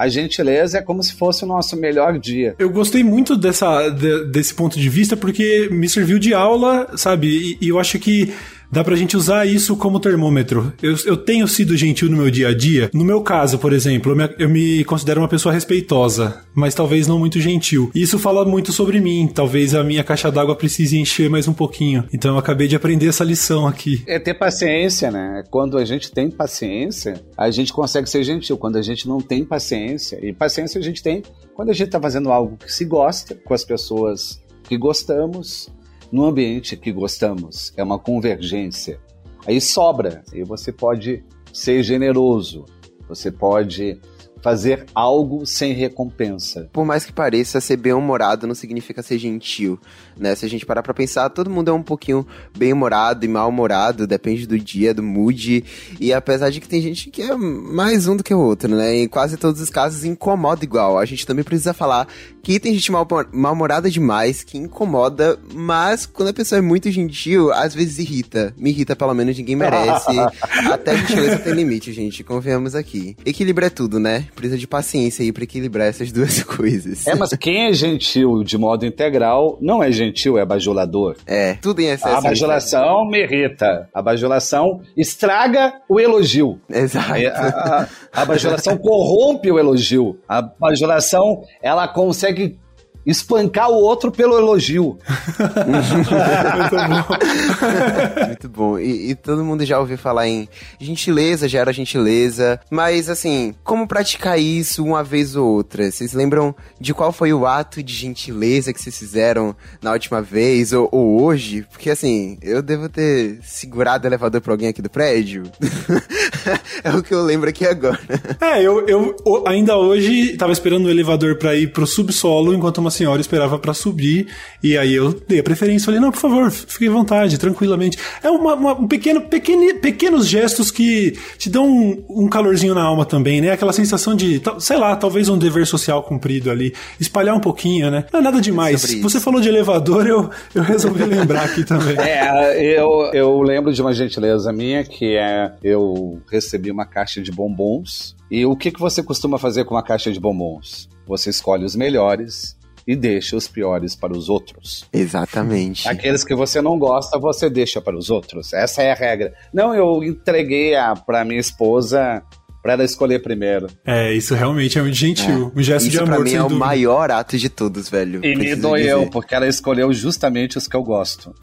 a 0.00 0.08
gentileza 0.08 0.78
é 0.78 0.80
como 0.80 1.02
se 1.02 1.14
fosse 1.14 1.44
o 1.44 1.46
nosso 1.46 1.76
melhor 1.76 2.18
dia. 2.18 2.54
Eu 2.58 2.70
gostei 2.70 3.04
muito 3.04 3.36
dessa, 3.36 3.90
de, 3.90 4.24
desse 4.30 4.54
ponto 4.54 4.80
de 4.80 4.88
vista 4.88 5.14
porque 5.14 5.68
me 5.70 5.86
serviu 5.90 6.18
de 6.18 6.32
aula, 6.32 6.88
sabe? 6.96 7.26
E, 7.60 7.66
e 7.66 7.68
eu 7.68 7.78
acho 7.78 7.98
que 7.98 8.32
dá 8.70 8.84
pra 8.84 8.96
gente 8.96 9.16
usar 9.16 9.46
isso 9.46 9.76
como 9.76 10.00
termômetro. 10.00 10.72
Eu, 10.82 10.96
eu 11.04 11.16
tenho 11.16 11.46
sido 11.48 11.76
gentil 11.76 12.08
no 12.10 12.16
meu 12.16 12.30
dia 12.30 12.48
a 12.48 12.54
dia. 12.54 12.90
No 12.92 13.04
meu 13.04 13.20
caso, 13.22 13.58
por 13.58 13.72
exemplo, 13.72 14.12
eu 14.12 14.16
me, 14.16 14.34
eu 14.38 14.48
me 14.48 14.84
considero 14.84 15.20
uma 15.20 15.28
pessoa 15.28 15.52
respeitosa, 15.52 16.42
mas 16.54 16.74
talvez 16.74 17.06
não 17.06 17.18
muito 17.18 17.40
gentil. 17.40 17.90
E 17.94 18.02
isso 18.02 18.18
fala 18.18 18.44
muito 18.44 18.72
sobre 18.72 19.00
mim. 19.00 19.30
Talvez 19.32 19.74
a 19.74 19.84
minha 19.84 20.04
caixa 20.04 20.30
d'água 20.30 20.56
precise 20.56 20.98
encher 20.98 21.28
mais 21.28 21.48
um 21.48 21.52
pouquinho. 21.52 22.04
Então 22.12 22.32
eu 22.32 22.38
acabei 22.38 22.68
de 22.68 22.76
aprender 22.76 23.08
essa 23.08 23.24
lição 23.24 23.66
aqui. 23.66 24.02
É 24.06 24.18
ter 24.18 24.34
paciência, 24.34 25.10
né? 25.10 25.42
Quando 25.50 25.78
a 25.78 25.84
gente 25.84 26.10
tem 26.12 26.30
paciência, 26.30 27.20
a 27.36 27.50
gente 27.50 27.72
consegue 27.72 28.08
ser 28.08 28.22
gentil. 28.22 28.56
Quando 28.56 28.76
a 28.76 28.82
gente 28.82 29.08
não 29.08 29.20
tem 29.20 29.44
paciência, 29.44 30.18
e 30.22 30.32
paciência 30.32 30.78
a 30.78 30.82
gente 30.82 31.02
tem 31.02 31.22
quando 31.54 31.68
a 31.68 31.74
gente 31.74 31.90
tá 31.90 32.00
fazendo 32.00 32.32
algo 32.32 32.56
que 32.56 32.72
se 32.72 32.86
gosta, 32.86 33.34
com 33.34 33.52
as 33.52 33.64
pessoas 33.66 34.40
que 34.64 34.78
gostamos, 34.78 35.68
no 36.12 36.24
ambiente 36.26 36.76
que 36.76 36.92
gostamos. 36.92 37.72
É 37.76 37.82
uma 37.82 37.98
convergência. 37.98 39.00
Aí 39.46 39.60
sobra, 39.60 40.22
e 40.32 40.44
você 40.44 40.72
pode 40.72 41.24
ser 41.52 41.82
generoso, 41.82 42.64
você 43.08 43.30
pode 43.30 44.00
fazer 44.42 44.86
algo 44.94 45.46
sem 45.46 45.72
recompensa. 45.72 46.68
Por 46.72 46.84
mais 46.84 47.04
que 47.04 47.12
pareça, 47.12 47.60
ser 47.60 47.76
bem-humorado 47.76 48.46
não 48.46 48.54
significa 48.54 49.02
ser 49.02 49.18
gentil, 49.18 49.78
né? 50.16 50.34
Se 50.34 50.44
a 50.44 50.48
gente 50.48 50.66
parar 50.66 50.82
pra 50.82 50.94
pensar, 50.94 51.28
todo 51.30 51.50
mundo 51.50 51.70
é 51.70 51.74
um 51.74 51.82
pouquinho 51.82 52.26
bem-humorado 52.56 53.24
e 53.24 53.28
mal-humorado, 53.28 54.06
depende 54.06 54.46
do 54.46 54.58
dia, 54.58 54.94
do 54.94 55.02
mood, 55.02 55.64
e 55.98 56.12
apesar 56.12 56.50
de 56.50 56.60
que 56.60 56.68
tem 56.68 56.80
gente 56.80 57.10
que 57.10 57.22
é 57.22 57.34
mais 57.36 58.06
um 58.06 58.16
do 58.16 58.24
que 58.24 58.34
o 58.34 58.40
outro, 58.40 58.74
né? 58.74 58.96
Em 58.96 59.08
quase 59.08 59.36
todos 59.36 59.60
os 59.60 59.70
casos 59.70 60.04
incomoda 60.04 60.64
igual. 60.64 60.98
A 60.98 61.04
gente 61.04 61.26
também 61.26 61.44
precisa 61.44 61.72
falar 61.72 62.06
que 62.42 62.58
tem 62.58 62.74
gente 62.74 62.90
mal-humorada 62.90 63.90
demais, 63.90 64.42
que 64.42 64.58
incomoda, 64.58 65.38
mas 65.54 66.06
quando 66.06 66.28
a 66.28 66.32
pessoa 66.32 66.58
é 66.58 66.62
muito 66.62 66.90
gentil, 66.90 67.52
às 67.52 67.74
vezes 67.74 67.98
irrita. 67.98 68.54
Me 68.56 68.70
irrita, 68.70 68.96
pelo 68.96 69.14
menos 69.14 69.36
ninguém 69.36 69.56
merece. 69.56 70.10
Até 70.70 70.96
gentileza 70.96 71.38
tem 71.38 71.52
limite, 71.52 71.92
gente, 71.92 72.24
confiamos 72.24 72.74
aqui. 72.74 73.16
Equilíbrio 73.24 73.66
é 73.66 73.70
tudo, 73.70 73.98
né? 73.98 74.26
Precisa 74.30 74.58
de 74.58 74.66
paciência 74.66 75.22
aí 75.22 75.32
para 75.32 75.44
equilibrar 75.44 75.88
essas 75.88 76.12
duas 76.12 76.42
coisas. 76.44 77.06
É, 77.06 77.14
mas 77.14 77.30
quem 77.34 77.66
é 77.66 77.72
gentil 77.72 78.42
de 78.42 78.56
modo 78.56 78.86
integral 78.86 79.58
não 79.60 79.82
é 79.82 79.90
gentil, 79.90 80.38
é 80.38 80.44
bajulador. 80.44 81.16
É, 81.26 81.54
tudo 81.54 81.80
em 81.80 81.86
excesso. 81.86 82.16
A 82.16 82.20
bajulação 82.20 83.06
me 83.06 83.22
irrita. 83.22 83.88
A 83.92 84.02
bajulação 84.02 84.80
estraga 84.96 85.74
o 85.88 86.00
elogio. 86.00 86.60
Exato. 86.68 87.12
A, 87.12 87.88
a, 88.14 88.22
a 88.22 88.24
bajulação 88.24 88.76
corrompe 88.78 89.50
o 89.50 89.58
elogio. 89.58 90.18
A 90.28 90.42
bajulação, 90.42 91.42
ela 91.62 91.86
consegue 91.88 92.58
espancar 93.04 93.70
o 93.70 93.74
outro 93.74 94.12
pelo 94.12 94.38
elogio. 94.38 94.98
Muito 98.26 98.48
bom. 98.48 98.78
E, 98.78 99.10
e, 99.10 99.14
todo 99.14 99.44
mundo 99.44 99.64
já 99.64 99.78
ouviu 99.78 99.98
falar 99.98 100.28
em 100.28 100.48
gentileza, 100.78 101.48
gera 101.48 101.72
gentileza. 101.72 102.60
Mas, 102.70 103.08
assim, 103.08 103.54
como 103.64 103.86
praticar 103.86 104.38
isso 104.38 104.84
uma 104.84 105.02
vez 105.02 105.36
ou 105.36 105.46
outra? 105.46 105.90
Vocês 105.90 106.12
lembram 106.12 106.54
de 106.78 106.94
qual 106.94 107.12
foi 107.12 107.32
o 107.32 107.46
ato 107.46 107.82
de 107.82 107.94
gentileza 107.94 108.72
que 108.72 108.80
vocês 108.80 108.98
fizeram 108.98 109.54
na 109.82 109.92
última 109.92 110.22
vez 110.22 110.72
ou, 110.72 110.88
ou 110.92 111.22
hoje? 111.22 111.66
Porque, 111.70 111.90
assim, 111.90 112.38
eu 112.42 112.62
devo 112.62 112.88
ter 112.88 113.38
segurado 113.42 114.04
o 114.04 114.08
elevador 114.08 114.40
pra 114.40 114.52
alguém 114.52 114.68
aqui 114.68 114.82
do 114.82 114.90
prédio. 114.90 115.44
é 116.84 116.90
o 116.90 117.02
que 117.02 117.12
eu 117.12 117.22
lembro 117.22 117.48
aqui 117.48 117.66
agora. 117.66 117.98
É, 118.40 118.62
eu, 118.62 118.86
eu 118.86 119.16
ainda 119.46 119.76
hoje 119.76 120.36
tava 120.36 120.52
esperando 120.52 120.86
o 120.86 120.90
elevador 120.90 121.36
pra 121.36 121.54
ir 121.54 121.72
pro 121.72 121.86
subsolo 121.86 122.54
enquanto 122.54 122.78
uma 122.78 122.90
senhora 122.90 123.20
esperava 123.20 123.58
para 123.58 123.74
subir, 123.74 124.28
e 124.62 124.76
aí 124.76 124.94
eu 124.94 125.12
dei 125.26 125.40
a 125.40 125.42
preferência, 125.42 125.86
falei, 125.86 126.00
não, 126.00 126.10
por 126.10 126.20
favor, 126.20 126.50
fique 126.50 126.88
à 126.88 126.90
vontade, 126.90 127.38
tranquilamente. 127.38 127.98
É 128.22 128.30
uma, 128.30 128.54
uma, 128.54 128.72
um 128.74 128.88
pequeno, 128.88 129.22
pequeno, 129.22 129.74
pequenos 129.80 130.26
gestos 130.26 130.70
que 130.70 131.18
te 131.38 131.48
dão 131.48 131.66
um, 131.66 132.04
um, 132.08 132.28
calorzinho 132.28 132.74
na 132.74 132.82
alma 132.82 133.04
também, 133.04 133.40
né? 133.40 133.52
Aquela 133.52 133.72
sensação 133.72 134.14
de, 134.14 134.40
sei 134.58 134.76
lá, 134.76 134.94
talvez 134.96 135.28
um 135.28 135.38
dever 135.38 135.66
social 135.66 136.02
cumprido 136.02 136.50
ali, 136.50 136.74
espalhar 136.98 137.34
um 137.34 137.40
pouquinho, 137.40 137.90
né? 137.90 138.04
Não 138.12 138.20
é 138.20 138.22
nada 138.22 138.40
demais. 138.40 138.94
Você 139.02 139.20
falou 139.20 139.40
de 139.40 139.48
elevador, 139.48 140.06
eu, 140.06 140.30
eu 140.54 140.62
resolvi 140.62 141.04
lembrar 141.04 141.44
aqui 141.44 141.64
também. 141.64 141.96
É, 142.10 142.60
eu, 142.60 143.10
eu 143.12 143.40
lembro 143.42 143.72
de 143.72 143.80
uma 143.80 143.92
gentileza 143.92 144.52
minha, 144.52 144.82
que 144.84 145.16
é, 145.16 145.52
eu 145.62 146.20
recebi 146.30 146.70
uma 146.70 146.86
caixa 146.86 147.20
de 147.20 147.30
bombons, 147.30 148.16
e 148.30 148.46
o 148.46 148.56
que, 148.56 148.70
que 148.70 148.80
você 148.80 149.02
costuma 149.02 149.38
fazer 149.38 149.64
com 149.64 149.74
uma 149.74 149.82
caixa 149.82 150.12
de 150.12 150.20
bombons? 150.20 150.88
Você 151.06 151.30
escolhe 151.30 151.64
os 151.64 151.74
melhores 151.74 152.56
e 152.86 152.96
deixa 152.96 153.36
os 153.36 153.46
piores 153.46 153.94
para 153.94 154.16
os 154.16 154.28
outros. 154.28 154.86
Exatamente. 154.92 155.88
Aqueles 155.88 156.24
que 156.24 156.34
você 156.34 156.60
não 156.60 156.78
gosta, 156.78 157.18
você 157.18 157.50
deixa 157.50 157.80
para 157.80 157.96
os 157.96 158.10
outros. 158.10 158.52
Essa 158.52 158.82
é 158.82 158.92
a 158.92 158.94
regra. 158.94 159.34
Não, 159.52 159.74
eu 159.74 160.02
entreguei 160.02 160.74
a, 160.74 160.94
para 160.94 161.24
minha 161.24 161.40
esposa 161.40 162.22
para 162.62 162.74
ela 162.74 162.84
escolher 162.84 163.22
primeiro. 163.22 163.68
É, 163.86 164.12
isso 164.12 164.34
realmente 164.34 164.78
é 164.78 164.82
muito 164.82 164.96
gentil. 164.96 165.52
É. 165.54 165.58
Um 165.58 165.62
gesto 165.62 165.88
isso 165.88 165.96
de 165.96 165.98
amor. 165.98 166.16
Pra 166.16 166.24
mim 166.24 166.34
é 166.34 166.38
dúvida. 166.38 166.54
o 166.54 166.58
maior 166.58 167.10
ato 167.10 167.38
de 167.38 167.48
todos, 167.48 167.88
velho. 167.88 168.20
E 168.24 168.36
me 168.36 168.54
doeu, 168.54 169.08
porque 169.08 169.34
ela 169.34 169.46
escolheu 169.46 169.92
justamente 169.92 170.58
os 170.58 170.68
que 170.68 170.76
eu 170.76 170.82
gosto. 170.82 171.34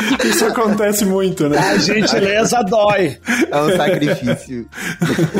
isso 0.24 0.44
acontece 0.46 1.04
muito, 1.04 1.48
né? 1.48 1.58
A 1.58 1.78
gentileza 1.78 2.62
dói. 2.62 3.18
É 3.50 3.60
um 3.60 3.76
sacrifício. 3.76 4.68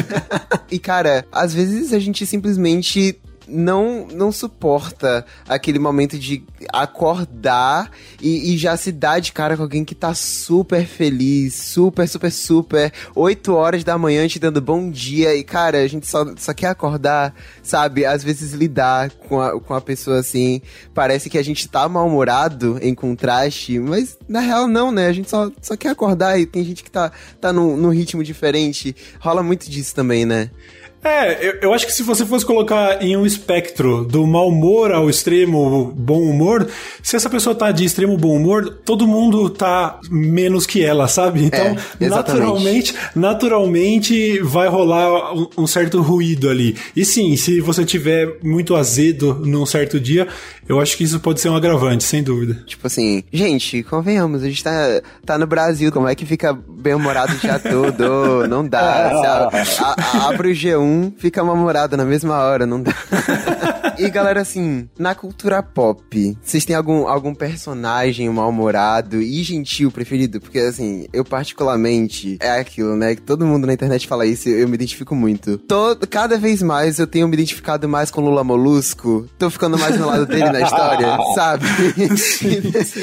e, 0.70 0.78
cara, 0.78 1.24
às 1.30 1.54
vezes 1.54 1.92
a 1.92 1.98
gente 1.98 2.26
simplesmente 2.26 3.18
não 3.52 4.06
não 4.08 4.32
suporta 4.32 5.24
aquele 5.48 5.78
momento 5.78 6.18
de 6.18 6.44
acordar 6.72 7.90
e, 8.20 8.54
e, 8.54 8.58
já 8.58 8.76
se 8.76 8.90
dar 8.90 9.20
de 9.20 9.32
cara 9.32 9.56
com 9.56 9.62
alguém 9.62 9.84
que 9.84 9.94
tá 9.94 10.14
super 10.14 10.86
feliz, 10.86 11.54
super, 11.54 12.08
super, 12.08 12.30
super, 12.30 12.92
8 13.14 13.52
horas 13.52 13.84
da 13.84 13.98
manhã 13.98 14.26
te 14.26 14.38
dando 14.38 14.60
bom 14.60 14.90
dia 14.90 15.34
e, 15.34 15.44
cara, 15.44 15.78
a 15.78 15.86
gente 15.86 16.06
só, 16.06 16.26
só 16.36 16.54
quer 16.54 16.68
acordar, 16.68 17.34
sabe? 17.62 18.04
Às 18.04 18.24
vezes 18.24 18.52
lidar 18.52 19.10
com 19.10 19.40
a, 19.40 19.60
com 19.60 19.74
a 19.74 19.80
pessoa 19.80 20.20
assim, 20.20 20.62
parece 20.94 21.28
que 21.28 21.38
a 21.38 21.44
gente 21.44 21.68
tá 21.68 21.88
mal-humorado 21.88 22.78
em 22.80 22.94
contraste, 22.94 23.78
mas 23.78 24.18
na 24.28 24.40
real 24.40 24.66
não, 24.66 24.90
né? 24.90 25.08
A 25.08 25.12
gente 25.12 25.28
só, 25.28 25.50
só 25.60 25.76
quer 25.76 25.90
acordar 25.90 26.38
e 26.38 26.46
tem 26.46 26.64
gente 26.64 26.82
que 26.82 26.90
tá, 26.90 27.12
tá 27.40 27.52
num, 27.52 27.76
num 27.76 27.90
ritmo 27.90 28.24
diferente. 28.24 28.94
Rola 29.20 29.42
muito 29.42 29.70
disso 29.70 29.94
também, 29.94 30.24
né? 30.24 30.50
É, 31.04 31.48
eu, 31.48 31.54
eu, 31.62 31.74
acho 31.74 31.84
que 31.84 31.92
se 31.92 32.02
você 32.02 32.24
fosse 32.24 32.46
colocar 32.46 33.02
em 33.02 33.16
um 33.16 33.26
espectro 33.26 34.04
do 34.04 34.24
mau 34.24 34.48
humor 34.48 34.92
ao 34.92 35.10
extremo 35.10 35.92
bom 35.96 36.22
humor, 36.22 36.68
se 37.02 37.16
essa 37.16 37.28
pessoa 37.28 37.56
tá 37.56 37.72
de 37.72 37.84
extremo 37.84 38.16
bom 38.16 38.36
humor, 38.36 38.78
todo 38.84 39.06
mundo 39.06 39.50
tá 39.50 39.98
menos 40.08 40.64
que 40.64 40.84
ela, 40.84 41.08
sabe? 41.08 41.44
Então, 41.44 41.76
é, 42.00 42.08
naturalmente, 42.08 42.94
naturalmente 43.16 44.38
vai 44.40 44.68
rolar 44.68 45.34
um, 45.34 45.48
um, 45.58 45.66
certo 45.66 46.00
ruído 46.00 46.48
ali. 46.48 46.76
E 46.94 47.04
sim, 47.04 47.36
se 47.36 47.60
você 47.60 47.84
tiver 47.84 48.36
muito 48.40 48.76
azedo 48.76 49.34
num 49.44 49.66
certo 49.66 49.98
dia, 49.98 50.28
eu 50.68 50.78
acho 50.80 50.96
que 50.96 51.02
isso 51.02 51.18
pode 51.18 51.40
ser 51.40 51.48
um 51.48 51.56
agravante, 51.56 52.04
sem 52.04 52.22
dúvida. 52.22 52.62
Tipo 52.64 52.86
assim, 52.86 53.24
gente, 53.32 53.82
convenhamos, 53.82 54.42
a 54.44 54.48
gente 54.48 54.62
tá, 54.62 55.02
tá 55.26 55.36
no 55.36 55.48
Brasil, 55.48 55.90
como 55.90 56.06
é 56.06 56.14
que 56.14 56.24
fica 56.24 56.56
bem-humorado 56.82 57.34
já 57.38 57.58
todo. 57.58 58.46
Não 58.48 58.66
dá. 58.66 59.48
Abre 60.26 60.50
o 60.50 60.54
G1, 60.54 61.14
fica 61.16 61.42
mal-humorado 61.42 61.96
na 61.96 62.04
mesma 62.04 62.38
hora, 62.38 62.66
não 62.66 62.82
dá. 62.82 62.92
E 63.98 64.08
galera, 64.10 64.40
assim, 64.40 64.88
na 64.98 65.14
cultura 65.14 65.62
pop, 65.62 66.36
vocês 66.42 66.64
têm 66.64 66.76
algum, 66.76 67.06
algum 67.06 67.34
personagem 67.34 68.28
mal-humorado 68.28 69.20
e 69.20 69.42
gentil 69.42 69.90
preferido? 69.90 70.40
Porque, 70.40 70.58
assim, 70.58 71.06
eu 71.12 71.24
particularmente, 71.24 72.38
é 72.40 72.50
aquilo, 72.50 72.96
né? 72.96 73.14
Que 73.14 73.22
todo 73.22 73.46
mundo 73.46 73.66
na 73.66 73.72
internet 73.72 74.06
fala 74.06 74.26
isso, 74.26 74.48
eu, 74.48 74.68
me 74.68 74.74
identifico 74.74 75.14
muito. 75.14 75.58
Todo, 75.58 76.06
cada 76.06 76.38
vez 76.38 76.62
mais 76.62 76.98
eu 76.98 77.06
tenho 77.06 77.28
me 77.28 77.34
identificado 77.34 77.88
mais 77.88 78.10
com 78.10 78.20
Lula 78.20 78.44
Molusco. 78.44 79.28
Tô 79.38 79.50
ficando 79.50 79.78
mais 79.78 79.98
no 79.98 80.06
lado 80.06 80.26
dele 80.26 80.50
na 80.50 80.60
história, 80.60 81.16
sabe? 81.34 81.66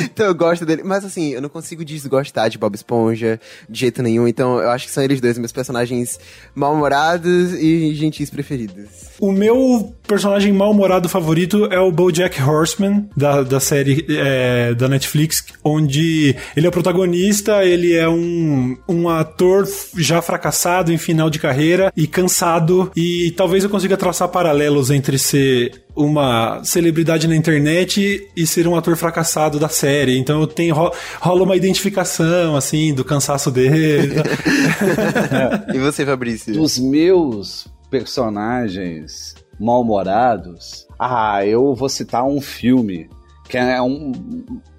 então 0.04 0.26
eu 0.26 0.36
gosto 0.36 0.66
dele. 0.66 0.84
Mas 0.84 1.06
assim, 1.06 1.30
eu 1.30 1.42
não 1.42 1.50
consigo 1.50 1.84
desgostar 1.86 2.50
de 2.50 2.58
Bob 2.58 2.76
Esponja 2.76 3.40
de 3.70 3.80
jeito 3.80 4.02
nenhum. 4.02 4.28
Então 4.28 4.60
eu 4.60 4.70
acho 4.70 4.86
que 4.86 4.92
são 4.92 5.04
eles 5.04 5.22
dois 5.22 5.38
meus 5.38 5.52
personagens 5.52 6.20
mal-humorados 6.56 7.54
e 7.54 7.94
gentis 7.96 8.30
preferidos. 8.30 8.90
O 9.20 9.32
meu 9.32 9.94
personagem 10.08 10.54
mal-humorado 10.80 11.10
favorito 11.10 11.66
é 11.66 11.80
o 11.80 11.92
BoJack 11.92 12.42
Horseman, 12.42 13.10
da, 13.16 13.44
da 13.44 13.60
série 13.60 14.06
é, 14.10 14.74
da 14.74 14.88
Netflix, 14.88 15.44
onde 15.64 16.36
ele 16.56 16.66
é 16.66 16.70
o 16.70 16.72
protagonista, 16.72 17.66
ele 17.66 17.94
é 17.94 18.08
um, 18.08 18.78
um 18.88 19.10
ator 19.10 19.68
já 19.98 20.22
fracassado 20.22 20.94
em 20.94 20.98
final 20.98 21.30
de 21.30 21.38
carreira 21.38 21.92
e 21.96 22.08
cansado, 22.08 22.92
e 22.96 23.32
talvez 23.36 23.64
eu 23.64 23.70
consiga 23.70 23.98
traçar 23.98 24.30
paralelos 24.30 24.90
entre 24.90 25.20
ser 25.20 25.84
uma 25.94 26.64
celebridade 26.64 27.28
na 27.28 27.36
internet 27.36 28.30
e 28.36 28.48
ser 28.48 28.66
um 28.66 28.76
ator 28.76 28.96
fracassado 28.96 29.60
da 29.60 29.68
série. 29.68 30.18
Então 30.18 30.40
eu 30.40 30.48
tenho 30.48 30.74
rola 31.20 31.44
uma 31.44 31.58
identificação 31.58 32.56
assim 32.56 32.94
do 32.94 33.04
cansaço 33.04 33.52
dele. 33.52 34.16
e 35.74 35.78
você, 35.78 36.06
Fabrício? 36.06 36.54
Dos 36.54 36.80
meus 36.80 37.68
personagens 37.90 39.36
mal-humorados, 39.60 40.88
ah, 40.98 41.46
eu 41.46 41.74
vou 41.76 41.90
citar 41.90 42.24
um 42.26 42.40
filme 42.40 43.10
que 43.48 43.58
é 43.58 43.82
um 43.82 44.12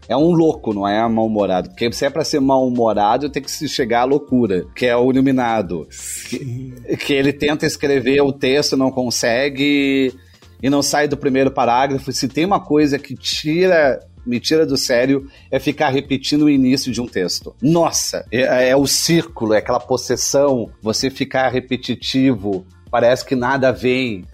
é 0.08 0.16
um 0.16 0.32
louco, 0.32 0.74
não 0.74 0.88
é 0.88 1.08
mal-humorado. 1.08 1.68
Porque 1.68 1.92
se 1.92 2.04
é 2.04 2.10
pra 2.10 2.24
ser 2.24 2.40
mal-humorado, 2.40 3.30
tem 3.30 3.40
que 3.40 3.50
se 3.50 3.68
chegar 3.68 4.00
à 4.00 4.04
loucura, 4.04 4.66
que 4.74 4.84
é 4.84 4.96
o 4.96 5.08
Iluminado. 5.08 5.86
Que, 6.28 6.96
que, 6.96 7.12
ele 7.12 7.32
tenta 7.32 7.64
escrever 7.64 8.20
o 8.20 8.32
texto, 8.32 8.76
não 8.76 8.90
consegue 8.90 10.12
e 10.60 10.68
não 10.68 10.82
sai 10.82 11.06
do 11.06 11.16
primeiro 11.16 11.52
parágrafo. 11.52 12.12
Se 12.12 12.26
tem 12.26 12.44
uma 12.44 12.58
coisa 12.58 12.98
que 12.98 13.14
tira 13.14 14.00
me 14.26 14.38
tira 14.38 14.66
do 14.66 14.76
sério 14.76 15.26
é 15.50 15.58
ficar 15.58 15.88
repetindo 15.88 16.42
o 16.42 16.50
início 16.50 16.92
de 16.92 17.00
um 17.00 17.06
texto. 17.06 17.54
Nossa, 17.62 18.26
é, 18.30 18.70
é 18.70 18.76
o 18.76 18.86
círculo, 18.86 19.54
é 19.54 19.58
aquela 19.58 19.80
possessão, 19.80 20.70
você 20.82 21.08
ficar 21.08 21.48
repetitivo 21.48 22.66
parece 22.90 23.24
que 23.24 23.34
nada 23.34 23.72
vem. 23.72 24.24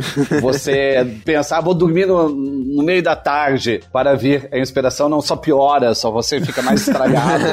Você 0.40 1.06
pensar, 1.24 1.60
vou 1.60 1.74
dormir 1.74 2.06
no, 2.06 2.28
no, 2.28 2.82
meio 2.82 3.02
da 3.02 3.14
tarde 3.14 3.82
para 3.92 4.14
vir 4.14 4.48
a 4.52 4.58
inspiração, 4.58 5.08
não 5.08 5.20
só 5.20 5.36
piora, 5.36 5.94
só 5.94 6.10
você 6.10 6.40
fica 6.40 6.62
mais 6.62 6.86
estragado. 6.86 7.44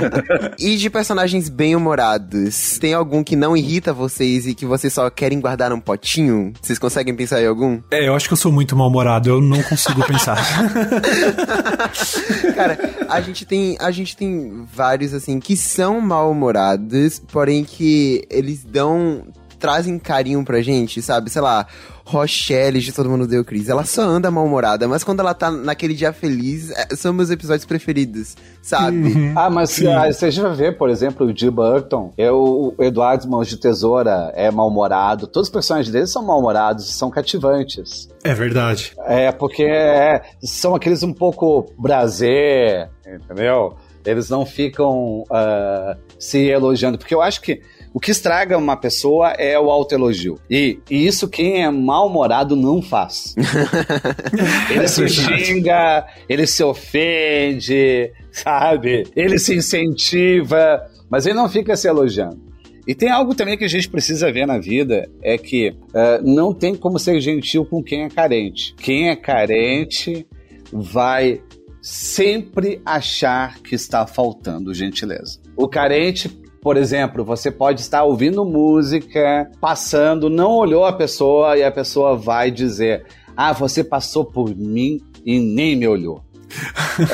e 0.58 0.76
de 0.76 0.88
personagens 0.88 1.48
bem-humorados, 1.48 2.78
tem 2.78 2.94
algum 2.94 3.22
que 3.22 3.36
não 3.36 3.56
irrita 3.56 3.92
vocês 3.92 4.46
e 4.46 4.54
que 4.54 4.64
vocês 4.64 4.92
só 4.92 5.10
querem 5.10 5.40
guardar 5.40 5.70
num 5.70 5.80
potinho? 5.80 6.52
Vocês 6.60 6.78
conseguem 6.78 7.14
pensar 7.14 7.42
em 7.42 7.46
algum? 7.46 7.80
É, 7.90 8.08
eu 8.08 8.14
acho 8.14 8.26
que 8.26 8.32
eu 8.32 8.38
sou 8.38 8.52
muito 8.52 8.76
mal-humorado, 8.76 9.28
eu 9.28 9.40
não 9.40 9.62
consigo 9.62 10.04
pensar. 10.06 10.36
Cara, 12.54 12.78
a 13.08 13.20
gente 13.20 13.44
tem, 13.44 13.76
a 13.80 13.90
gente 13.90 14.16
tem 14.16 14.64
vários 14.72 15.12
assim 15.12 15.40
que 15.40 15.56
são 15.56 16.00
mal-humorados, 16.00 17.20
porém 17.30 17.64
que 17.64 18.24
eles 18.30 18.64
dão 18.64 19.24
trazem 19.66 19.98
carinho 19.98 20.44
pra 20.44 20.62
gente, 20.62 21.02
sabe? 21.02 21.28
Sei 21.28 21.42
lá, 21.42 21.66
Rochelle 22.04 22.78
de 22.78 22.92
Todo 22.92 23.10
Mundo 23.10 23.26
Deu 23.26 23.44
Cris. 23.44 23.68
Ela 23.68 23.84
só 23.84 24.02
anda 24.02 24.30
mal-humorada, 24.30 24.86
mas 24.86 25.02
quando 25.02 25.18
ela 25.18 25.34
tá 25.34 25.50
naquele 25.50 25.92
dia 25.92 26.12
feliz, 26.12 26.70
é, 26.70 26.94
são 26.94 27.12
meus 27.12 27.30
episódios 27.30 27.64
preferidos, 27.64 28.36
sabe? 28.62 28.96
Uhum. 28.96 29.32
Ah, 29.34 29.50
mas 29.50 29.84
ah, 29.84 30.06
você 30.06 30.30
já 30.30 30.50
vê, 30.50 30.70
por 30.70 30.88
exemplo, 30.88 31.26
o 31.26 31.36
Jim 31.36 31.50
Burton, 31.50 32.12
é 32.16 32.30
o 32.30 32.74
Eduardo 32.78 33.28
Mãos 33.28 33.48
de 33.48 33.56
Tesoura 33.56 34.30
é 34.36 34.52
mal-humorado. 34.52 35.26
Todos 35.26 35.48
os 35.48 35.52
personagens 35.52 35.92
dele 35.92 36.06
são 36.06 36.24
mal-humorados, 36.24 36.96
são 36.96 37.10
cativantes. 37.10 38.08
É 38.22 38.32
verdade. 38.34 38.92
É, 39.00 39.32
porque 39.32 39.64
é, 39.64 40.22
são 40.44 40.76
aqueles 40.76 41.02
um 41.02 41.12
pouco 41.12 41.64
prazer, 41.82 42.88
entendeu? 43.04 43.74
Eles 44.04 44.30
não 44.30 44.46
ficam 44.46 45.22
uh, 45.22 45.98
se 46.20 46.38
elogiando. 46.46 46.98
Porque 46.98 47.12
eu 47.12 47.20
acho 47.20 47.40
que 47.40 47.60
o 47.96 47.98
que 47.98 48.10
estraga 48.10 48.58
uma 48.58 48.76
pessoa 48.76 49.30
é 49.38 49.58
o 49.58 49.70
autoelogio. 49.70 50.38
E, 50.50 50.78
e 50.90 51.06
isso 51.06 51.26
quem 51.26 51.62
é 51.62 51.70
mal-humorado 51.70 52.54
não 52.54 52.82
faz. 52.82 53.34
ele 54.68 54.86
se 54.86 55.08
xinga, 55.08 56.06
ele 56.28 56.46
se 56.46 56.62
ofende, 56.62 58.12
sabe? 58.30 59.04
Ele 59.16 59.38
se 59.38 59.54
incentiva, 59.54 60.86
mas 61.08 61.24
ele 61.24 61.36
não 61.36 61.48
fica 61.48 61.74
se 61.74 61.88
elogiando. 61.88 62.38
E 62.86 62.94
tem 62.94 63.08
algo 63.08 63.34
também 63.34 63.56
que 63.56 63.64
a 63.64 63.68
gente 63.68 63.88
precisa 63.88 64.30
ver 64.30 64.46
na 64.46 64.58
vida, 64.58 65.08
é 65.22 65.38
que 65.38 65.70
uh, 65.70 66.22
não 66.22 66.52
tem 66.52 66.74
como 66.74 66.98
ser 66.98 67.18
gentil 67.18 67.64
com 67.64 67.82
quem 67.82 68.02
é 68.04 68.10
carente. 68.10 68.74
Quem 68.74 69.08
é 69.08 69.16
carente 69.16 70.26
vai 70.70 71.40
sempre 71.80 72.78
achar 72.84 73.58
que 73.60 73.74
está 73.74 74.06
faltando 74.06 74.74
gentileza. 74.74 75.40
O 75.56 75.66
carente 75.66 76.28
por 76.66 76.76
exemplo, 76.76 77.24
você 77.24 77.48
pode 77.48 77.80
estar 77.80 78.02
ouvindo 78.02 78.44
música, 78.44 79.48
passando, 79.60 80.28
não 80.28 80.50
olhou 80.50 80.84
a 80.84 80.92
pessoa 80.92 81.56
e 81.56 81.62
a 81.62 81.70
pessoa 81.70 82.16
vai 82.16 82.50
dizer: 82.50 83.06
Ah, 83.36 83.52
você 83.52 83.84
passou 83.84 84.24
por 84.24 84.52
mim 84.52 85.00
e 85.24 85.38
nem 85.38 85.76
me 85.76 85.86
olhou. 85.86 86.24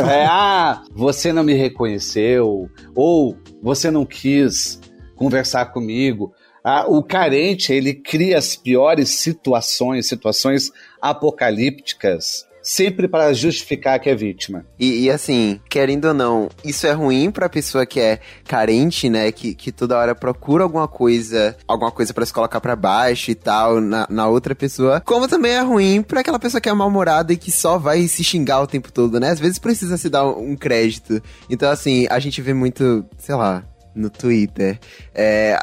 é, 0.09 0.25
ah, 0.25 0.83
você 0.95 1.35
não 1.35 1.45
me 1.45 1.53
reconheceu, 1.53 2.67
ou 2.97 3.37
você 3.62 3.91
não 3.91 4.07
quis 4.07 4.81
conversar 5.17 5.67
comigo. 5.67 6.33
Ah, 6.65 6.87
o 6.88 7.03
carente, 7.03 7.75
ele 7.75 7.93
cria 7.93 8.38
as 8.38 8.57
piores 8.57 9.11
situações, 9.11 10.09
situações 10.09 10.73
apocalípticas 10.99 12.47
sempre 12.62 13.09
para 13.09 13.33
justificar 13.33 13.98
que 13.98 14.09
é 14.09 14.14
vítima. 14.14 14.64
E, 14.79 15.05
e, 15.05 15.11
assim, 15.11 15.61
querendo 15.68 16.07
ou 16.07 16.14
não, 16.14 16.48
isso 16.64 16.87
é 16.87 16.92
ruim 16.92 17.31
pra 17.31 17.48
pessoa 17.48 17.85
que 17.85 18.01
é 18.01 18.20
carente, 18.46 19.11
né? 19.11 19.33
Que, 19.33 19.55
que 19.55 19.72
toda 19.72 19.98
hora 19.98 20.14
procura 20.14 20.62
alguma 20.62 20.87
coisa, 20.87 21.57
alguma 21.66 21.90
coisa 21.90 22.14
para 22.14 22.25
se 22.25 22.33
colocar 22.33 22.61
para 22.61 22.77
baixo 22.77 23.31
e 23.31 23.35
tal, 23.35 23.81
na, 23.81 24.07
na 24.09 24.29
outra 24.29 24.55
pessoa. 24.55 25.01
Como 25.01 25.27
também 25.27 25.53
é 25.53 25.61
ruim 25.61 26.03
pra 26.03 26.20
aquela 26.20 26.38
pessoa 26.38 26.61
que 26.61 26.68
é 26.68 26.72
mal-humorada 26.72 27.33
e 27.33 27.37
que 27.37 27.51
só 27.51 27.79
vai 27.79 28.07
se 28.07 28.22
xingar 28.22 28.62
o 28.62 28.66
tempo 28.66 28.92
todo, 28.92 29.18
né? 29.18 29.31
Às 29.31 29.40
vezes 29.40 29.59
precisa 29.59 29.96
se 29.96 30.09
dar 30.09 30.27
um 30.27 30.57
crédito. 30.57 31.20
Então, 31.51 31.70
assim, 31.70 32.07
a 32.09 32.18
gente 32.18 32.40
vê 32.40 32.55
muito, 32.55 33.05
sei 33.18 33.35
lá, 33.35 33.64
no 33.94 34.11
Twitter. 34.11 34.78
É, 35.14 35.57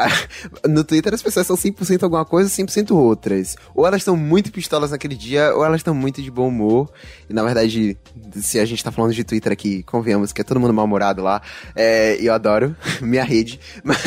no 0.67 0.83
Twitter 0.83 1.13
as 1.13 1.21
pessoas 1.21 1.47
são 1.47 1.55
100% 1.55 2.03
alguma 2.03 2.25
coisa, 2.25 2.49
100% 2.49 2.95
outras. 2.95 3.55
Ou 3.73 3.85
elas 3.85 4.01
estão 4.01 4.15
muito 4.15 4.51
pistolas 4.51 4.91
naquele 4.91 5.15
dia, 5.15 5.53
ou 5.55 5.63
elas 5.63 5.79
estão 5.79 5.93
muito 5.93 6.21
de 6.21 6.31
bom 6.31 6.47
humor. 6.47 6.91
E 7.29 7.33
na 7.33 7.43
verdade, 7.43 7.97
se 8.33 8.59
a 8.59 8.65
gente 8.65 8.83
tá 8.83 8.91
falando 8.91 9.13
de 9.13 9.23
Twitter 9.23 9.51
aqui, 9.51 9.83
convenhamos 9.83 10.31
que 10.31 10.41
é 10.41 10.43
todo 10.43 10.59
mundo 10.59 10.73
mal-humorado 10.73 11.21
lá. 11.21 11.41
É, 11.75 12.17
eu 12.21 12.33
adoro 12.33 12.75
minha 13.01 13.23
rede. 13.23 13.59
Mas, 13.83 13.99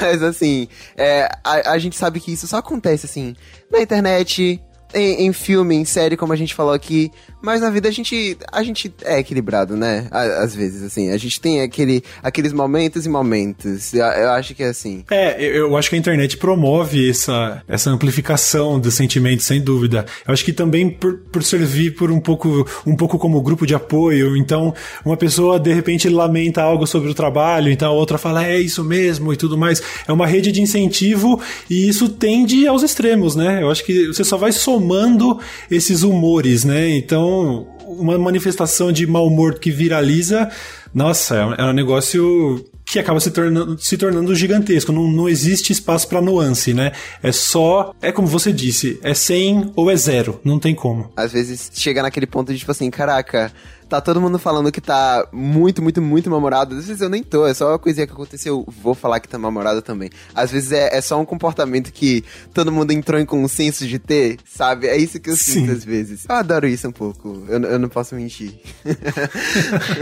mas 0.00 0.22
assim, 0.22 0.68
é, 0.96 1.28
a, 1.44 1.72
a 1.72 1.78
gente 1.78 1.96
sabe 1.96 2.20
que 2.20 2.32
isso 2.32 2.46
só 2.46 2.58
acontece 2.58 3.06
assim 3.06 3.34
na 3.70 3.80
internet, 3.80 4.60
em, 4.94 5.26
em, 5.26 5.32
filme, 5.32 5.74
em 5.74 5.84
série, 5.84 6.16
como 6.16 6.32
a 6.32 6.36
gente 6.36 6.54
falou 6.54 6.72
aqui, 6.72 7.10
mas 7.42 7.60
na 7.60 7.68
vida 7.68 7.88
a 7.88 7.92
gente, 7.92 8.38
a 8.50 8.62
gente 8.62 8.92
é 9.02 9.18
equilibrado, 9.18 9.76
né? 9.76 10.06
Às 10.10 10.54
vezes, 10.54 10.82
assim, 10.82 11.10
a 11.10 11.16
gente 11.16 11.40
tem 11.40 11.60
aquele, 11.60 12.02
aqueles 12.22 12.52
momentos 12.52 13.04
e 13.04 13.08
momentos. 13.08 13.92
Eu, 13.92 14.04
eu 14.04 14.30
acho 14.30 14.54
que 14.54 14.62
é 14.62 14.68
assim. 14.68 15.04
É, 15.10 15.42
eu 15.42 15.76
acho 15.76 15.90
que 15.90 15.96
a 15.96 15.98
internet 15.98 16.36
promove 16.36 17.10
essa, 17.10 17.62
essa 17.68 17.90
amplificação 17.90 18.80
dos 18.80 18.94
sentimentos, 18.94 19.44
sem 19.44 19.60
dúvida. 19.60 20.06
Eu 20.26 20.32
acho 20.32 20.44
que 20.44 20.52
também 20.52 20.88
por, 20.88 21.18
por 21.18 21.42
servir 21.42 21.96
por 21.96 22.10
um 22.10 22.20
pouco, 22.20 22.66
um 22.86 22.96
pouco 22.96 23.18
como 23.18 23.42
grupo 23.42 23.66
de 23.66 23.74
apoio. 23.74 24.36
Então, 24.36 24.72
uma 25.04 25.16
pessoa 25.16 25.58
de 25.58 25.72
repente 25.72 26.08
lamenta 26.08 26.62
algo 26.62 26.86
sobre 26.86 27.10
o 27.10 27.14
trabalho, 27.14 27.70
então 27.70 27.88
a 27.90 27.94
outra 27.94 28.16
fala, 28.16 28.46
é 28.46 28.58
isso 28.58 28.84
mesmo 28.84 29.32
e 29.32 29.36
tudo 29.36 29.58
mais. 29.58 29.82
É 30.06 30.12
uma 30.12 30.26
rede 30.26 30.52
de 30.52 30.62
incentivo 30.62 31.40
e 31.68 31.88
isso 31.88 32.08
tende 32.08 32.66
aos 32.66 32.82
extremos, 32.82 33.34
né? 33.34 33.62
Eu 33.62 33.70
acho 33.70 33.84
que 33.84 34.06
você 34.06 34.24
só 34.24 34.36
vai 34.36 34.52
somar 34.52 34.83
somando 34.84 35.40
esses 35.70 36.02
humores, 36.02 36.64
né? 36.64 36.90
Então, 36.90 37.66
uma 37.86 38.18
manifestação 38.18 38.92
de 38.92 39.06
mau 39.06 39.26
humor 39.26 39.58
que 39.58 39.70
viraliza, 39.70 40.50
nossa, 40.92 41.36
é 41.58 41.64
um 41.64 41.72
negócio 41.72 42.64
que 42.84 42.98
acaba 42.98 43.18
se 43.18 43.30
tornando, 43.30 43.78
se 43.78 43.96
tornando 43.96 44.34
gigantesco. 44.34 44.92
Não, 44.92 45.10
não 45.10 45.28
existe 45.28 45.72
espaço 45.72 46.06
para 46.06 46.20
nuance, 46.20 46.74
né? 46.74 46.92
É 47.22 47.32
só. 47.32 47.94
É 48.02 48.12
como 48.12 48.28
você 48.28 48.52
disse, 48.52 49.00
é 49.02 49.14
100 49.14 49.72
ou 49.74 49.90
é 49.90 49.96
zero. 49.96 50.38
Não 50.44 50.58
tem 50.58 50.74
como. 50.74 51.10
Às 51.16 51.32
vezes 51.32 51.70
chega 51.72 52.02
naquele 52.02 52.26
ponto 52.26 52.52
de 52.52 52.58
tipo 52.58 52.70
assim, 52.70 52.90
caraca, 52.90 53.50
Tá 53.94 54.00
todo 54.00 54.20
mundo 54.20 54.40
falando 54.40 54.72
que 54.72 54.80
tá 54.80 55.24
muito, 55.30 55.80
muito, 55.80 56.02
muito 56.02 56.28
namorado. 56.28 56.74
Às 56.74 56.86
vezes 56.86 57.00
eu 57.00 57.08
nem 57.08 57.22
tô, 57.22 57.46
é 57.46 57.54
só 57.54 57.68
uma 57.68 57.78
coisinha 57.78 58.08
que 58.08 58.12
aconteceu. 58.12 58.66
Vou 58.82 58.92
falar 58.92 59.20
que 59.20 59.28
tá 59.28 59.38
namorado 59.38 59.82
também. 59.82 60.10
Às 60.34 60.50
vezes 60.50 60.72
é, 60.72 60.96
é 60.96 61.00
só 61.00 61.20
um 61.20 61.24
comportamento 61.24 61.92
que 61.92 62.24
todo 62.52 62.72
mundo 62.72 62.90
entrou 62.90 63.20
em 63.20 63.24
consenso 63.24 63.86
de 63.86 64.00
ter, 64.00 64.38
sabe? 64.44 64.88
É 64.88 64.96
isso 64.96 65.20
que 65.20 65.30
eu 65.30 65.36
Sim. 65.36 65.52
sinto 65.52 65.70
às 65.70 65.84
vezes. 65.84 66.24
Eu 66.28 66.34
adoro 66.34 66.66
isso 66.66 66.88
um 66.88 66.90
pouco. 66.90 67.44
Eu, 67.48 67.62
eu 67.62 67.78
não 67.78 67.88
posso 67.88 68.16
mentir. 68.16 68.58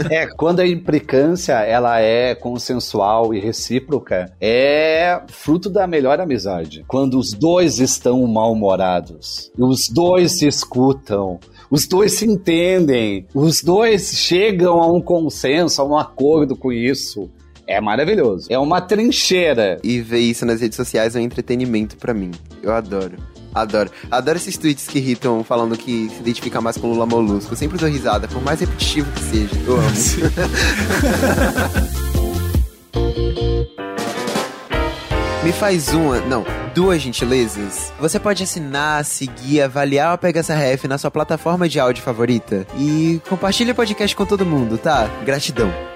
É, 0.09 0.27
quando 0.27 0.59
a 0.59 0.67
implicância 0.67 1.53
ela 1.53 1.99
é 1.99 2.35
consensual 2.35 3.33
e 3.33 3.39
recíproca, 3.39 4.31
é 4.39 5.21
fruto 5.27 5.69
da 5.69 5.85
melhor 5.85 6.19
amizade. 6.19 6.83
Quando 6.87 7.17
os 7.17 7.31
dois 7.31 7.79
estão 7.79 8.25
mal-humorados, 8.27 9.51
os 9.57 9.87
dois 9.89 10.39
se 10.39 10.47
escutam, 10.47 11.39
os 11.69 11.87
dois 11.87 12.13
se 12.13 12.25
entendem, 12.25 13.25
os 13.33 13.61
dois 13.63 13.82
chegam 13.97 14.81
a 14.81 14.87
um 14.87 15.01
consenso, 15.01 15.81
a 15.81 15.85
um 15.85 15.97
acordo 15.97 16.55
com 16.55 16.71
isso. 16.71 17.29
É 17.67 17.79
maravilhoso. 17.79 18.47
É 18.49 18.59
uma 18.59 18.81
trincheira. 18.81 19.79
E 19.83 20.01
ver 20.01 20.19
isso 20.19 20.45
nas 20.45 20.61
redes 20.61 20.75
sociais 20.75 21.15
é 21.15 21.19
um 21.19 21.23
entretenimento 21.23 21.95
pra 21.97 22.13
mim. 22.13 22.31
Eu 22.61 22.73
adoro. 22.73 23.17
Adoro. 23.53 23.89
Adoro 24.09 24.37
esses 24.37 24.57
tweets 24.57 24.87
que 24.87 24.97
irritam 24.97 25.43
falando 25.43 25.77
que 25.77 26.09
se 26.09 26.19
identifica 26.21 26.59
mais 26.59 26.75
com 26.77 26.87
Lula 26.87 27.05
Molusco. 27.05 27.53
Eu 27.53 27.57
sempre 27.57 27.77
dou 27.77 27.87
risada, 27.87 28.27
por 28.27 28.41
mais 28.41 28.59
repetitivo 28.59 29.09
que 29.11 29.21
seja. 29.21 29.55
Eu 29.65 29.77
amo. 29.77 29.93
Me 35.43 35.51
faz 35.51 35.89
uma, 35.89 36.21
não, 36.21 36.45
duas 36.73 37.01
gentilezas. 37.01 37.91
Você 37.99 38.17
pode 38.17 38.41
assinar, 38.41 39.03
seguir, 39.03 39.61
avaliar 39.61 40.17
o 40.17 40.37
essa 40.37 40.55
Ref 40.55 40.85
na 40.85 40.97
sua 40.97 41.11
plataforma 41.11 41.67
de 41.67 41.81
áudio 41.81 42.01
favorita. 42.01 42.65
E 42.79 43.21
compartilhe 43.27 43.71
o 43.71 43.75
podcast 43.75 44.15
com 44.15 44.25
todo 44.25 44.45
mundo, 44.45 44.77
tá? 44.77 45.05
Gratidão. 45.25 45.92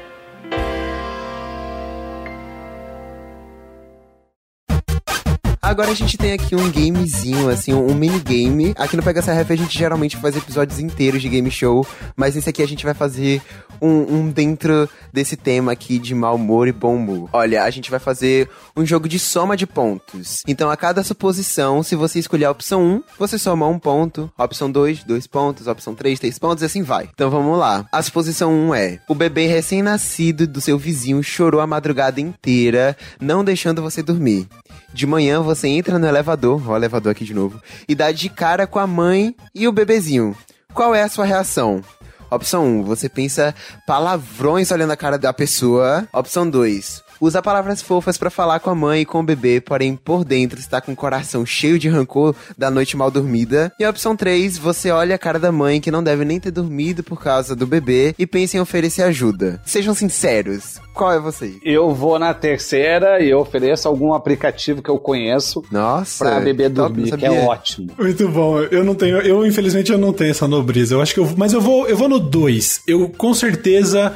Agora 5.78 5.92
a 5.92 5.94
gente 5.94 6.18
tem 6.18 6.34
aqui 6.34 6.56
um 6.56 6.72
gamezinho, 6.72 7.50
assim, 7.50 7.72
um 7.72 7.94
minigame. 7.94 8.74
Aqui 8.76 8.98
no 8.98 9.04
Pega 9.04 9.20
essa 9.20 9.32
Ref 9.32 9.52
a 9.52 9.56
gente 9.56 9.78
geralmente 9.78 10.18
faz 10.18 10.36
episódios 10.36 10.80
inteiros 10.80 11.22
de 11.22 11.30
game 11.30 11.52
show, 11.52 11.86
mas 12.16 12.34
nesse 12.34 12.50
aqui 12.50 12.64
a 12.64 12.68
gente 12.68 12.84
vai 12.84 12.96
fazer 12.96 13.44
um, 13.80 14.16
um 14.16 14.32
dentro 14.32 14.90
desse 15.14 15.38
tema 15.38 15.72
aqui 15.72 16.00
de 16.00 16.16
mau 16.16 16.34
humor 16.34 16.68
e 16.68 16.72
bom 16.72 16.96
humor. 16.96 17.30
Olha, 17.32 17.64
a 17.64 17.70
gente 17.70 17.92
vai 17.92 18.00
fazer 18.00 18.50
um 18.76 18.84
jogo 18.84 19.08
de 19.08 19.20
soma 19.20 19.56
de 19.56 19.68
pontos. 19.68 20.42
Então 20.48 20.72
a 20.72 20.76
cada 20.76 21.04
suposição, 21.04 21.84
se 21.84 21.96
você 21.96 22.18
escolher 22.18 22.46
a 22.46 22.52
opção 22.52 22.84
1, 22.84 23.04
você 23.20 23.38
soma 23.38 23.68
um 23.68 23.78
ponto. 23.78 24.32
Opção 24.36 24.72
2, 24.72 25.04
dois 25.04 25.28
pontos. 25.28 25.68
Opção 25.68 25.94
3, 25.94 26.20
três 26.20 26.40
pontos 26.40 26.64
e 26.64 26.66
assim 26.66 26.82
vai. 26.82 27.08
Então 27.14 27.30
vamos 27.30 27.56
lá. 27.56 27.86
A 27.92 28.02
suposição 28.02 28.52
1 28.52 28.74
é: 28.74 29.00
o 29.08 29.14
bebê 29.14 29.46
recém-nascido 29.46 30.48
do 30.48 30.60
seu 30.60 30.76
vizinho 30.76 31.22
chorou 31.22 31.62
a 31.62 31.68
madrugada 31.68 32.20
inteira, 32.20 32.98
não 33.22 33.44
deixando 33.44 33.80
você 33.80 34.02
dormir. 34.02 34.48
De 34.94 35.06
manhã 35.06 35.42
você 35.42 35.67
entra 35.68 36.00
no 36.00 36.08
elevador, 36.08 36.62
ó 36.68 36.74
o 36.74 36.76
elevador 36.76 37.12
aqui 37.12 37.26
de 37.26 37.34
novo, 37.34 37.62
e 37.88 37.94
dá 37.94 38.12
de 38.12 38.30
cara 38.30 38.66
com 38.66 38.80
a 38.80 38.88
mãe 38.88 39.36
e 39.54 39.68
o 39.68 39.72
bebezinho. 39.72 40.36
Qual 40.74 40.94
é 40.94 41.04
a 41.04 41.10
sua 41.10 41.26
reação? 41.26 41.82
Opção 42.30 42.66
1, 42.66 42.84
você 42.84 43.08
pensa 43.08 43.56
palavrões 43.86 44.70
olhando 44.72 44.92
a 44.92 44.98
cara 44.98 45.18
da 45.18 45.32
pessoa. 45.32 46.08
Opção 46.12 46.50
2, 46.50 47.02
usa 47.20 47.42
palavras 47.42 47.82
fofas 47.82 48.18
pra 48.18 48.30
falar 48.30 48.60
com 48.60 48.70
a 48.70 48.76
mãe 48.76 49.02
e 49.02 49.06
com 49.06 49.20
o 49.20 49.24
bebê, 49.24 49.62
porém 49.62 49.96
por 49.96 50.24
dentro 50.24 50.60
está 50.60 50.82
com 50.82 50.92
o 50.92 50.96
coração 50.96 51.46
cheio 51.46 51.80
de 51.80 51.90
rancor 51.90 52.36
da 52.58 52.70
noite 52.70 52.98
mal 52.98 53.12
dormida. 53.12 53.72
E 53.80 53.84
a 53.84 53.90
opção 53.90 54.16
3, 54.16 54.58
você 54.58 54.92
olha 54.92 55.16
a 55.16 55.20
cara 55.20 55.40
da 55.40 55.52
mãe 55.52 55.82
que 55.82 55.92
não 55.92 56.04
deve 56.04 56.26
nem 56.26 56.40
ter 56.40 56.52
dormido 56.52 57.04
por 57.04 57.22
causa 57.22 57.56
do 57.56 57.68
bebê 57.68 58.16
e 58.18 58.26
pensa 58.26 58.58
em 58.58 58.60
oferecer 58.60 59.04
ajuda. 59.04 59.62
Sejam 59.66 59.94
sinceros, 59.94 60.80
qual 60.94 61.12
é 61.12 61.20
você? 61.20 61.56
Eu 61.64 61.94
vou 61.94 62.18
na 62.18 62.34
terceira 62.34 63.22
e 63.22 63.30
eu 63.30 63.40
ofereço 63.40 63.88
algum 63.88 64.14
aplicativo 64.14 64.82
que 64.82 64.90
eu 64.90 64.98
conheço 64.98 65.64
Nossa, 65.72 66.26
pra 66.26 66.40
bebê 66.40 66.70
dormir, 66.70 67.16
que 67.16 67.26
é 67.26 67.32
ótimo. 67.46 67.92
Muito 67.98 68.28
bom. 68.28 68.60
Eu 68.60 68.84
não 68.84 68.96
tenho, 68.96 69.18
eu 69.20 69.46
infelizmente 69.46 69.92
eu 69.92 69.98
não 69.98 70.12
tenho 70.12 70.32
essa 70.32 70.48
nobreza. 70.48 70.96
Eu 70.96 71.02
acho 71.02 71.14
que 71.14 71.20
eu, 71.20 71.30
mas 71.38 71.54
eu 71.54 71.62
vou, 71.62 71.88
eu 71.88 71.96
vou 71.96 72.10
no 72.10 72.20
2. 72.20 72.82
Eu 72.88 73.10
com 73.10 73.34
certeza 73.34 74.14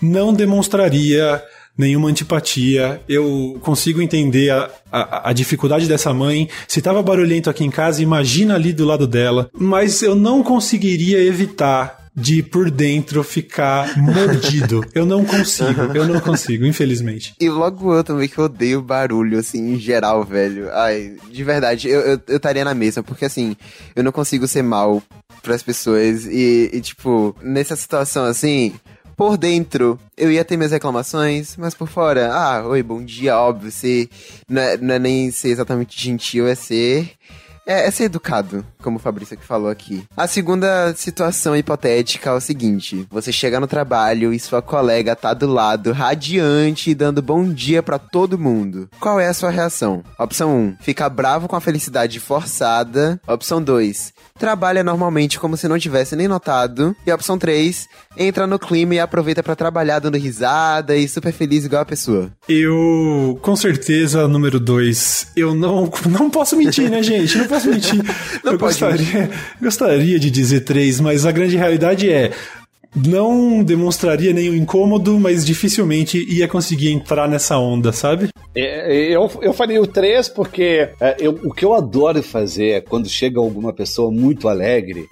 não 0.00 0.32
demonstraria 0.32 1.42
nenhuma 1.76 2.08
antipatia. 2.08 3.00
Eu 3.08 3.58
consigo 3.60 4.02
entender 4.02 4.50
a, 4.50 4.70
a, 4.90 5.30
a 5.30 5.32
dificuldade 5.32 5.86
dessa 5.86 6.12
mãe. 6.12 6.48
Se 6.68 6.82
tava 6.82 7.02
barulhento 7.02 7.50
aqui 7.50 7.64
em 7.64 7.70
casa, 7.70 8.02
imagina 8.02 8.54
ali 8.54 8.72
do 8.72 8.84
lado 8.84 9.06
dela. 9.06 9.50
Mas 9.52 10.02
eu 10.02 10.14
não 10.14 10.42
conseguiria 10.42 11.22
evitar 11.22 12.02
de 12.14 12.42
por 12.42 12.70
dentro 12.70 13.24
ficar 13.24 13.96
mordido. 13.96 14.84
Eu 14.94 15.06
não 15.06 15.24
consigo, 15.24 15.80
eu 15.94 16.06
não 16.06 16.20
consigo, 16.20 16.66
infelizmente. 16.66 17.34
E 17.40 17.48
logo 17.48 17.94
eu 17.94 18.04
também 18.04 18.28
que 18.28 18.36
eu 18.36 18.44
odeio 18.44 18.82
barulho, 18.82 19.38
assim, 19.38 19.72
em 19.72 19.78
geral, 19.78 20.22
velho. 20.22 20.70
Ai, 20.72 21.16
de 21.30 21.42
verdade, 21.42 21.88
eu 21.88 22.00
eu 22.00 22.20
eu 22.28 22.36
estaria 22.36 22.64
na 22.64 22.74
mesma, 22.74 23.02
porque 23.02 23.24
assim, 23.24 23.56
eu 23.96 24.04
não 24.04 24.12
consigo 24.12 24.46
ser 24.46 24.62
mal 24.62 25.02
pras 25.42 25.62
pessoas 25.62 26.26
e, 26.26 26.70
e, 26.72 26.80
tipo, 26.80 27.34
nessa 27.42 27.74
situação 27.76 28.24
assim. 28.24 28.74
Por 29.16 29.36
dentro, 29.36 29.98
eu 30.16 30.30
ia 30.30 30.44
ter 30.44 30.56
minhas 30.56 30.72
reclamações, 30.72 31.56
mas 31.56 31.74
por 31.74 31.88
fora, 31.88 32.32
ah, 32.32 32.66
oi, 32.66 32.82
bom 32.82 33.04
dia, 33.04 33.38
óbvio, 33.38 33.70
ser, 33.70 34.08
não 34.48 34.62
é, 34.62 34.76
não 34.76 34.94
é 34.94 34.98
nem 34.98 35.30
ser 35.30 35.48
exatamente 35.48 36.00
gentil, 36.00 36.46
é 36.46 36.54
ser 36.54 37.16
é, 37.66 37.86
é 37.86 37.90
ser 37.90 38.04
educado, 38.04 38.66
como 38.82 38.96
o 38.96 39.00
Fabrício 39.00 39.36
que 39.36 39.44
falou 39.44 39.70
aqui. 39.70 40.04
A 40.16 40.26
segunda 40.26 40.92
situação 40.94 41.56
hipotética 41.56 42.30
é 42.30 42.32
o 42.32 42.40
seguinte: 42.40 43.06
você 43.10 43.30
chega 43.30 43.60
no 43.60 43.66
trabalho 43.66 44.32
e 44.32 44.40
sua 44.40 44.60
colega 44.60 45.14
tá 45.14 45.32
do 45.32 45.46
lado, 45.46 45.92
radiante, 45.92 46.94
dando 46.94 47.22
bom 47.22 47.48
dia 47.48 47.82
pra 47.82 47.98
todo 47.98 48.38
mundo. 48.38 48.88
Qual 48.98 49.20
é 49.20 49.28
a 49.28 49.34
sua 49.34 49.50
reação? 49.50 50.02
Opção 50.18 50.56
1: 50.56 50.76
fica 50.80 51.08
bravo 51.08 51.46
com 51.46 51.56
a 51.56 51.60
felicidade 51.60 52.18
forçada. 52.18 53.20
Opção 53.26 53.62
2: 53.62 54.12
trabalha 54.42 54.82
normalmente 54.82 55.38
como 55.38 55.56
se 55.56 55.68
não 55.68 55.78
tivesse 55.78 56.16
nem 56.16 56.26
notado. 56.26 56.96
E 57.06 57.12
a 57.12 57.14
opção 57.14 57.38
3: 57.38 57.88
entra 58.16 58.44
no 58.44 58.58
clima 58.58 58.96
e 58.96 58.98
aproveita 58.98 59.40
pra 59.40 59.54
trabalhar 59.54 60.00
dando 60.00 60.18
risada 60.18 60.96
e 60.96 61.06
super 61.06 61.32
feliz 61.32 61.64
igual 61.64 61.82
a 61.82 61.86
pessoa. 61.86 62.28
Eu, 62.48 63.38
com 63.40 63.54
certeza, 63.54 64.26
número 64.26 64.58
dois, 64.58 65.28
eu 65.36 65.54
não, 65.54 65.88
não 66.10 66.28
posso 66.28 66.56
mentir, 66.56 66.90
né, 66.90 67.00
gente? 67.04 67.38
Não 67.38 67.46
posso 67.46 67.70
mentir. 67.70 68.02
Não 68.42 68.54
eu 68.54 68.58
gostaria, 68.58 69.30
gostaria 69.60 70.18
de 70.18 70.28
dizer 70.28 70.60
três, 70.60 70.98
mas 70.98 71.24
a 71.24 71.30
grande 71.30 71.56
realidade 71.56 72.10
é. 72.10 72.32
Não 72.94 73.62
demonstraria 73.62 74.32
nenhum 74.32 74.54
incômodo, 74.54 75.18
mas 75.18 75.44
dificilmente 75.46 76.18
ia 76.32 76.46
conseguir 76.46 76.90
entrar 76.90 77.28
nessa 77.28 77.56
onda, 77.58 77.92
sabe? 77.92 78.28
É, 78.54 79.12
Eu, 79.14 79.30
eu 79.40 79.52
faria 79.52 79.80
o 79.80 79.86
3 79.86 80.28
porque 80.28 80.90
é, 81.00 81.16
eu- 81.18 81.38
o 81.44 81.52
que 81.54 81.64
eu 81.64 81.72
adoro 81.74 82.22
fazer 82.22 82.68
é 82.70 82.80
quando 82.80 83.08
chega 83.08 83.40
alguma 83.40 83.72
pessoa 83.72 84.10
muito 84.10 84.48
alegre, 84.48 85.08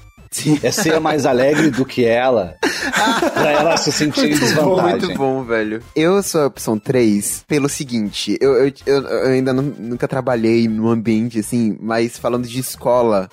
é 0.62 0.70
ser 0.70 1.00
mais 1.00 1.26
alegre 1.26 1.70
do 1.70 1.84
que 1.84 2.04
ela, 2.04 2.54
pra 3.34 3.50
ela 3.50 3.76
se 3.76 3.90
sentir 3.90 4.28
Muito 4.28 4.38
bom, 4.38 4.44
desvantagem. 4.46 4.98
muito 5.06 5.14
bom, 5.18 5.42
velho. 5.42 5.82
Eu 5.96 6.22
sou 6.22 6.42
a 6.42 6.46
opção 6.46 6.78
3 6.78 7.44
pelo 7.48 7.68
seguinte, 7.68 8.36
eu, 8.40 8.52
eu, 8.66 8.72
eu- 8.86 9.02
eu 9.02 9.28
ainda 9.32 9.52
não- 9.52 9.62
nunca 9.78 10.06
trabalhei 10.06 10.68
num 10.68 10.86
ambiente 10.88 11.38
assim, 11.40 11.76
mas 11.80 12.16
falando 12.18 12.46
de 12.46 12.60
escola, 12.60 13.28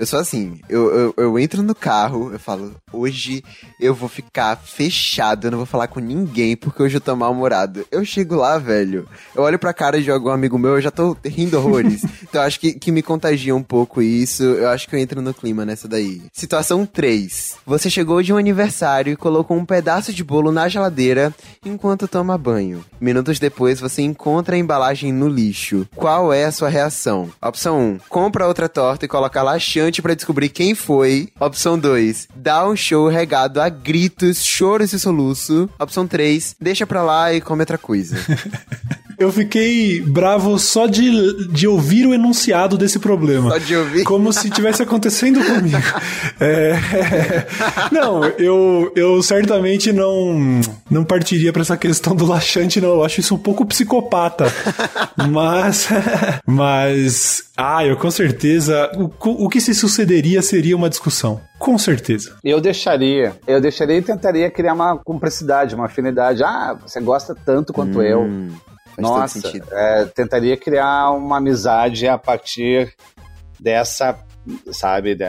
eu 0.00 0.06
sou 0.06 0.18
assim, 0.18 0.58
eu, 0.66 0.90
eu, 0.90 1.14
eu 1.14 1.38
entro 1.38 1.62
no 1.62 1.74
carro, 1.74 2.32
eu 2.32 2.38
falo, 2.40 2.74
hoje 2.90 3.44
eu 3.78 3.94
vou 3.94 4.08
ficar 4.08 4.56
fechado, 4.56 5.46
eu 5.46 5.50
não 5.50 5.58
vou 5.58 5.66
falar 5.66 5.88
com 5.88 6.00
ninguém, 6.00 6.56
porque 6.56 6.82
hoje 6.82 6.96
eu 6.96 7.02
tô 7.02 7.14
mal-humorado. 7.14 7.86
Eu 7.92 8.02
chego 8.02 8.34
lá, 8.34 8.56
velho, 8.56 9.06
eu 9.34 9.42
olho 9.42 9.58
pra 9.58 9.74
cara 9.74 10.00
de 10.00 10.10
algum 10.10 10.30
amigo 10.30 10.58
meu, 10.58 10.76
eu 10.76 10.80
já 10.80 10.90
tô 10.90 11.14
rindo 11.22 11.58
horrores. 11.58 12.02
então 12.26 12.40
eu 12.40 12.46
acho 12.46 12.58
que, 12.58 12.72
que 12.72 12.90
me 12.90 13.02
contagia 13.02 13.54
um 13.54 13.62
pouco 13.62 14.00
isso, 14.00 14.42
eu 14.42 14.70
acho 14.70 14.88
que 14.88 14.96
eu 14.96 14.98
entro 14.98 15.20
no 15.20 15.34
clima 15.34 15.66
nessa 15.66 15.86
daí. 15.86 16.22
Situação 16.32 16.86
3. 16.86 17.56
Você 17.66 17.90
chegou 17.90 18.22
de 18.22 18.32
um 18.32 18.38
aniversário 18.38 19.12
e 19.12 19.16
colocou 19.16 19.54
um 19.54 19.66
pedaço 19.66 20.14
de 20.14 20.24
bolo 20.24 20.50
na 20.50 20.66
geladeira 20.66 21.34
enquanto 21.62 22.08
toma 22.08 22.38
banho. 22.38 22.82
Minutos 22.98 23.38
depois, 23.38 23.78
você 23.78 24.00
encontra 24.00 24.56
a 24.56 24.58
embalagem 24.58 25.12
no 25.12 25.28
lixo. 25.28 25.86
Qual 25.94 26.32
é 26.32 26.46
a 26.46 26.52
sua 26.52 26.70
reação? 26.70 27.28
Opção 27.42 27.78
1. 27.78 27.98
Compra 28.08 28.46
outra 28.46 28.66
torta 28.66 29.04
e 29.04 29.08
coloca 29.08 29.42
laxante 29.42 29.89
pra 30.00 30.14
descobrir 30.14 30.50
quem 30.50 30.74
foi. 30.74 31.28
Opção 31.40 31.78
2. 31.78 32.28
Dá 32.36 32.68
um 32.68 32.76
show 32.76 33.08
regado 33.08 33.60
a 33.60 33.68
gritos, 33.68 34.44
choros 34.44 34.92
e 34.92 35.00
soluço. 35.00 35.68
Opção 35.78 36.06
3. 36.06 36.54
Deixa 36.60 36.86
pra 36.86 37.02
lá 37.02 37.32
e 37.32 37.40
come 37.40 37.62
outra 37.62 37.78
coisa. 37.78 38.16
Eu 39.20 39.30
fiquei 39.30 40.00
bravo 40.00 40.58
só 40.58 40.86
de, 40.86 41.46
de 41.48 41.68
ouvir 41.68 42.06
o 42.06 42.14
enunciado 42.14 42.78
desse 42.78 42.98
problema. 42.98 43.50
Só 43.50 43.58
de 43.58 43.76
ouvir. 43.76 44.02
Como 44.02 44.32
se 44.32 44.48
tivesse 44.48 44.82
acontecendo 44.82 45.44
comigo. 45.44 45.76
É, 46.40 46.70
é, 46.72 47.46
não, 47.92 48.24
eu, 48.24 48.90
eu 48.96 49.22
certamente 49.22 49.92
não, 49.92 50.62
não 50.90 51.04
partiria 51.04 51.52
pra 51.52 51.60
essa 51.60 51.76
questão 51.76 52.16
do 52.16 52.24
laxante, 52.24 52.80
não. 52.80 52.88
Eu 52.88 53.04
acho 53.04 53.20
isso 53.20 53.34
um 53.34 53.38
pouco 53.38 53.66
psicopata. 53.66 54.46
Mas, 55.30 55.86
mas, 56.46 57.42
ah, 57.54 57.84
eu 57.84 57.94
com 57.96 58.10
certeza, 58.10 58.90
o, 58.96 59.44
o 59.44 59.48
que 59.50 59.60
se 59.60 59.74
sucederia 59.74 60.40
seria 60.40 60.74
uma 60.74 60.88
discussão. 60.88 61.42
Com 61.58 61.76
certeza. 61.76 62.36
Eu 62.42 62.58
deixaria. 62.58 63.34
Eu 63.46 63.60
deixaria 63.60 63.98
e 63.98 64.02
tentaria 64.02 64.50
criar 64.50 64.72
uma 64.72 64.96
cumplicidade, 64.96 65.74
uma 65.74 65.86
afinidade. 65.86 66.42
Ah, 66.42 66.74
você 66.80 67.00
gosta 67.02 67.34
tanto 67.34 67.70
quanto 67.72 67.98
Hum, 67.98 68.02
eu. 68.02 68.50
Faz 69.02 69.12
todo 69.12 69.20
Nossa, 69.20 69.40
sentido. 69.40 69.66
é, 69.72 70.04
tentaria 70.06 70.56
criar 70.56 71.10
uma 71.10 71.38
amizade 71.38 72.06
a 72.06 72.18
partir 72.18 72.94
dessa, 73.58 74.18
sabe, 74.72 75.14
de- 75.14 75.24